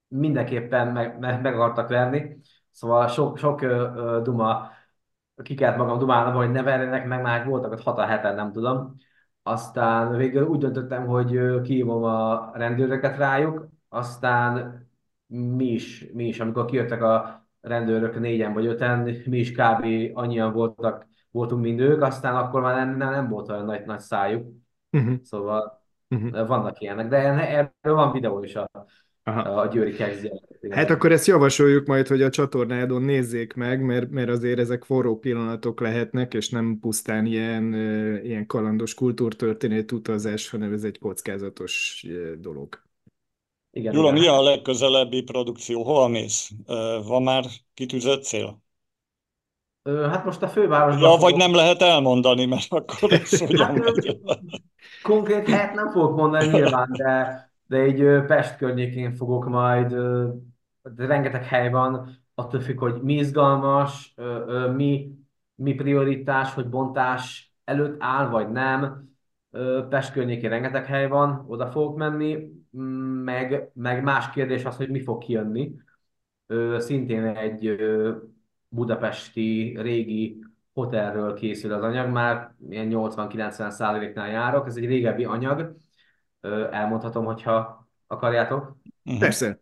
mindenképpen 0.08 0.88
meg, 0.88 1.20
meg, 1.20 1.42
meg 1.42 1.54
akartak 1.54 1.90
verni, 1.90 2.40
Szóval 2.76 3.08
sok, 3.08 3.38
sok 3.38 3.62
ö, 3.62 4.20
duma, 4.24 4.72
ki 5.44 5.56
kellett 5.56 5.78
magam 5.78 5.98
dumálnom, 5.98 6.34
hogy 6.34 6.52
ne 6.52 6.64
verjenek 6.64 7.08
meg, 7.08 7.22
már 7.22 7.46
voltak 7.46 7.72
ott 7.72 7.82
6 7.82 8.00
heten, 8.00 8.36
nem 8.36 8.52
tudom. 8.52 8.96
Aztán 9.44 10.16
végül 10.16 10.48
úgy 10.48 10.60
döntöttem, 10.60 11.06
hogy 11.06 11.62
kihívom 11.62 12.04
a 12.04 12.52
rendőröket 12.54 13.18
rájuk, 13.18 13.68
aztán 13.90 14.84
mi 15.28 15.66
is, 15.66 16.06
mi 16.14 16.28
is, 16.28 16.40
amikor 16.40 16.66
kijöttek 16.66 17.02
a 17.02 17.46
rendőrök 17.62 18.20
négyen 18.20 18.54
vagy 18.54 18.66
öten, 18.66 19.00
mi 19.26 19.38
is 19.38 19.52
kb. 19.52 19.86
annyian 20.14 20.54
voltak, 20.54 21.08
voltunk, 21.32 21.62
mint 21.62 21.80
ők, 21.80 22.02
aztán 22.02 22.36
akkor 22.36 22.62
már 22.62 22.76
nem, 22.76 22.98
nem, 22.98 23.12
nem 23.12 23.30
volt 23.30 23.50
olyan 23.50 23.66
nagy, 23.66 23.86
nagy 23.86 24.00
szájuk. 24.00 24.48
Uh-huh. 24.92 25.16
Szóval 25.24 25.82
uh-huh. 26.10 26.48
vannak 26.48 26.80
ilyenek, 26.82 27.08
de 27.08 27.18
erről 27.18 27.96
van 27.96 28.12
videó 28.12 28.44
is 28.44 28.56
a, 28.56 28.70
Aha. 29.28 29.42
a 29.42 29.68
Győri 29.68 29.92
kezdje. 29.92 30.32
Hát 30.70 30.90
akkor 30.90 31.12
ezt 31.12 31.28
javasoljuk 31.28 31.86
majd, 31.88 32.08
hogy 32.08 32.22
a 32.22 32.30
csatornádon 32.30 33.02
nézzék 33.02 33.54
meg, 33.54 33.82
mert, 33.82 34.10
mert 34.10 34.30
azért 34.30 34.60
ezek 34.60 34.84
forró 34.84 35.20
pillanatok 35.20 35.80
lehetnek, 35.80 36.34
és 36.34 36.50
nem 36.50 36.78
pusztán 36.82 37.26
ilyen, 37.26 37.74
ilyen 38.24 38.46
kalandos 38.46 38.94
kultúrtörténet 38.94 39.92
utazás, 39.92 40.50
hanem 40.50 40.74
ez 40.74 40.84
egy 40.84 41.00
kockázatos 41.00 42.06
dolog. 42.40 42.84
Igen, 43.72 43.94
Gyula, 43.94 44.12
mi 44.12 44.28
a 44.28 44.42
legközelebbi 44.42 45.22
produkció? 45.22 45.84
Hol 45.84 46.10
mész? 46.10 46.52
Van 47.08 47.24
már 47.24 47.46
kitűzött 47.74 48.24
cél? 48.24 48.64
Hát 49.84 50.26
most 50.26 50.42
a 50.42 50.48
fővárosban... 50.48 51.04
Ja, 51.04 51.10
fogok... 51.10 51.22
vagy 51.22 51.36
nem 51.36 51.54
lehet 51.54 51.82
elmondani, 51.82 52.46
mert 52.46 52.68
akkor 52.70 53.14
ez 53.24 53.40
hogyan 53.40 53.66
hát, 53.66 54.18
Konkrét 55.04 55.48
helyet 55.48 55.74
nem 55.74 55.92
fogok 55.92 56.16
mondani 56.16 56.48
nyilván, 56.48 56.90
de 56.98 57.54
de 57.68 57.78
egy 57.78 58.26
Pest 58.26 58.58
környékén 58.58 59.14
fogok 59.14 59.46
majd, 59.46 59.90
de 60.82 61.06
rengeteg 61.06 61.44
hely 61.44 61.70
van, 61.70 62.10
attól 62.36 62.60
függ, 62.60 62.80
hogy 62.80 63.02
mi 63.02 63.14
izgalmas, 63.14 64.16
mi, 64.76 65.12
mi 65.56 65.74
prioritás, 65.74 66.54
hogy 66.54 66.70
bontás 66.70 67.54
előtt 67.64 67.96
áll, 68.00 68.28
vagy 68.28 68.52
nem. 68.52 69.10
Pest 69.90 70.12
környékén 70.12 70.50
rengeteg 70.50 70.86
hely 70.86 71.08
van, 71.08 71.46
oda 71.48 71.68
fogok 71.68 71.98
menni, 71.98 72.52
meg, 73.24 73.72
meg 73.74 74.04
más 74.04 74.30
kérdés 74.30 74.66
az, 74.66 74.78
hogy 74.78 74.90
mi 74.90 75.02
fog 75.02 75.24
kijönni. 75.24 75.76
Szintén 76.78 77.24
egy 77.24 77.76
budapesti 78.70 79.78
régi 79.82 80.44
hotelről 80.74 81.34
készül 81.34 81.74
az 81.74 81.84
anyag, 81.84 82.10
már 82.10 82.56
ilyen 82.70 82.88
80-90 82.92 83.70
százaléknál 83.70 84.30
járok, 84.30 84.68
ez 84.68 84.76
egy 84.76 84.86
régebbi 84.86 85.24
anyag, 85.26 85.76
elmondhatom, 86.72 87.26
hogyha 87.26 87.88
akarjátok. 88.08 88.76
Uh-huh. 89.06 89.20
Persze. 89.20 89.60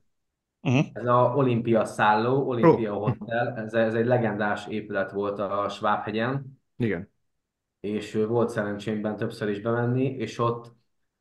Uh-huh. 0.61 0.85
Ez 0.93 1.05
a 1.05 1.33
Olimpia 1.35 1.85
szálló, 1.85 2.47
Olimpia 2.47 2.95
oh. 2.95 3.17
Hotel, 3.17 3.53
ez, 3.55 3.73
ez 3.73 3.93
egy 3.93 4.05
legendás 4.05 4.67
épület 4.67 5.11
volt 5.11 5.39
a 5.39 5.69
Schwab-hegyen. 5.69 6.61
Igen. 6.77 7.11
És 7.79 8.13
volt 8.27 8.49
szerencsémben 8.49 9.17
többször 9.17 9.49
is 9.49 9.61
bemenni, 9.61 10.05
és 10.05 10.39
ott 10.39 10.75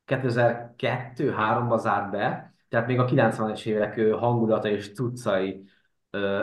2002-3-ban 0.07 1.79
zárt 1.79 2.11
be, 2.11 2.55
tehát 2.69 2.87
még 2.87 2.99
a 2.99 3.05
90-es 3.05 3.67
évek 3.67 4.13
hangulata 4.13 4.69
és 4.69 4.95
cuccai 4.95 5.65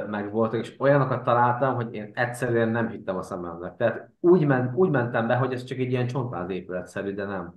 meg 0.07 0.31
voltak, 0.31 0.59
és 0.59 0.75
olyanokat 0.79 1.23
találtam, 1.23 1.75
hogy 1.75 1.93
én 1.93 2.11
egyszerűen 2.13 2.69
nem 2.69 2.89
hittem 2.89 3.17
a 3.17 3.21
szememnek. 3.21 3.75
Tehát 3.75 4.09
úgy, 4.19 4.45
ment, 4.45 4.75
úgy 4.75 4.89
mentem 4.89 5.27
be, 5.27 5.35
hogy 5.35 5.53
ez 5.53 5.63
csak 5.63 5.77
egy 5.77 5.91
ilyen 5.91 6.07
csontváz 6.07 6.49
épületszerű, 6.49 7.13
de 7.13 7.25
nem 7.25 7.53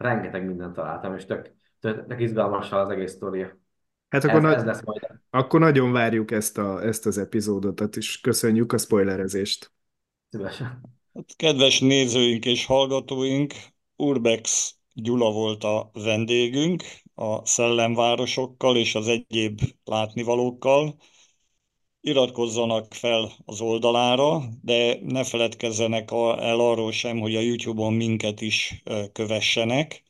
rengeteg 0.00 0.46
mindent 0.46 0.74
találtam, 0.74 1.14
és 1.14 1.24
tök, 1.24 1.54
tök, 1.80 2.06
tök 2.06 2.20
izgalmas 2.20 2.72
az 2.72 2.88
egész 2.88 3.12
sztoria. 3.12 3.58
Hát 4.08 4.24
akkor, 4.24 4.36
ez, 4.36 4.42
na- 4.42 4.54
ez 4.54 4.64
lesz 4.64 4.82
majd. 4.84 5.06
akkor 5.30 5.60
nagyon 5.60 5.92
várjuk 5.92 6.30
ezt, 6.30 6.58
a, 6.58 6.82
ezt 6.84 7.06
az 7.06 7.18
epizódot, 7.18 7.96
és 7.96 8.20
köszönjük 8.20 8.72
a 8.72 8.78
spoilerezést. 8.78 9.72
Szívesen. 10.30 10.80
Hát, 11.14 11.36
kedves 11.36 11.80
nézőink 11.80 12.44
és 12.44 12.66
hallgatóink, 12.66 13.52
Urbex 13.96 14.74
Gyula 14.94 15.32
volt 15.32 15.64
a 15.64 15.90
vendégünk 15.92 16.82
a 17.14 17.46
szellemvárosokkal 17.46 18.76
és 18.76 18.94
az 18.94 19.08
egyéb 19.08 19.60
látnivalókkal. 19.84 20.94
Iratkozzanak 22.02 22.94
fel 22.94 23.32
az 23.44 23.60
oldalára, 23.60 24.42
de 24.62 24.98
ne 25.02 25.24
feledkezzenek 25.24 26.10
el 26.10 26.60
arról 26.60 26.92
sem, 26.92 27.18
hogy 27.18 27.36
a 27.36 27.40
YouTube-on 27.40 27.92
minket 27.92 28.40
is 28.40 28.82
kövessenek. 29.12 30.02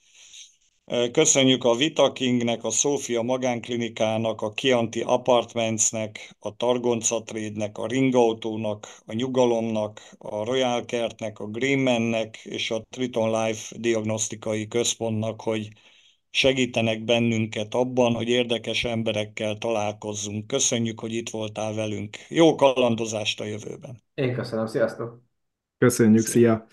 Köszönjük 1.13 1.65
a 1.65 1.75
Vita 1.75 2.13
Kingnek, 2.13 2.65
a 2.65 2.71
Sofia 2.71 3.23
Magánklinikának, 3.23 4.41
a 4.41 4.53
Chianti 4.53 5.01
Apartmentsnek, 5.01 6.37
a 6.39 6.57
Targonca 6.57 7.23
Trade-nek, 7.23 7.79
a 7.79 7.87
Ringautónak, 7.87 9.03
a 9.07 9.13
Nyugalomnak, 9.13 10.15
a 10.19 10.45
Royal 10.45 10.85
Kertnek, 10.85 11.39
a 11.39 11.47
Greenmannek 11.47 12.37
és 12.45 12.71
a 12.71 12.83
Triton 12.91 13.45
Life 13.45 13.79
Diagnosztikai 13.79 14.69
Központnak, 14.69 15.41
hogy 15.41 15.69
segítenek 16.31 17.05
bennünket 17.05 17.75
abban, 17.75 18.15
hogy 18.15 18.29
érdekes 18.29 18.85
emberekkel 18.85 19.59
találkozzunk. 19.59 20.47
Köszönjük, 20.47 21.01
hogy 21.01 21.13
itt 21.13 21.31
voltál 21.31 21.75
velünk. 21.75 22.17
Jó 22.29 22.55
kalandozást 22.55 23.41
a 23.41 23.45
jövőben. 23.45 24.03
Én 24.15 24.35
köszönöm, 24.35 24.67
sziasztok! 24.67 25.23
Köszönjük, 25.79 26.27
szia! 26.27 26.67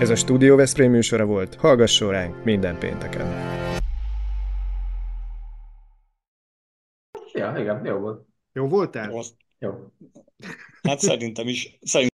Ez 0.00 0.10
a 0.10 0.16
Studio 0.16 0.56
Veszprém 0.56 0.90
műsora 0.90 1.24
volt, 1.24 1.54
hallgasson 1.54 2.10
ránk 2.10 2.44
minden 2.44 2.78
pénteken. 2.78 3.26
Ja, 7.32 7.54
igen, 7.58 7.84
jó 7.84 7.98
volt. 7.98 8.26
Jó 8.52 8.68
voltál? 8.68 9.22
Jó. 9.58 9.70
Hát 10.82 10.98
szerintem 10.98 11.48
is. 11.48 11.78
Szerintem 11.80 12.09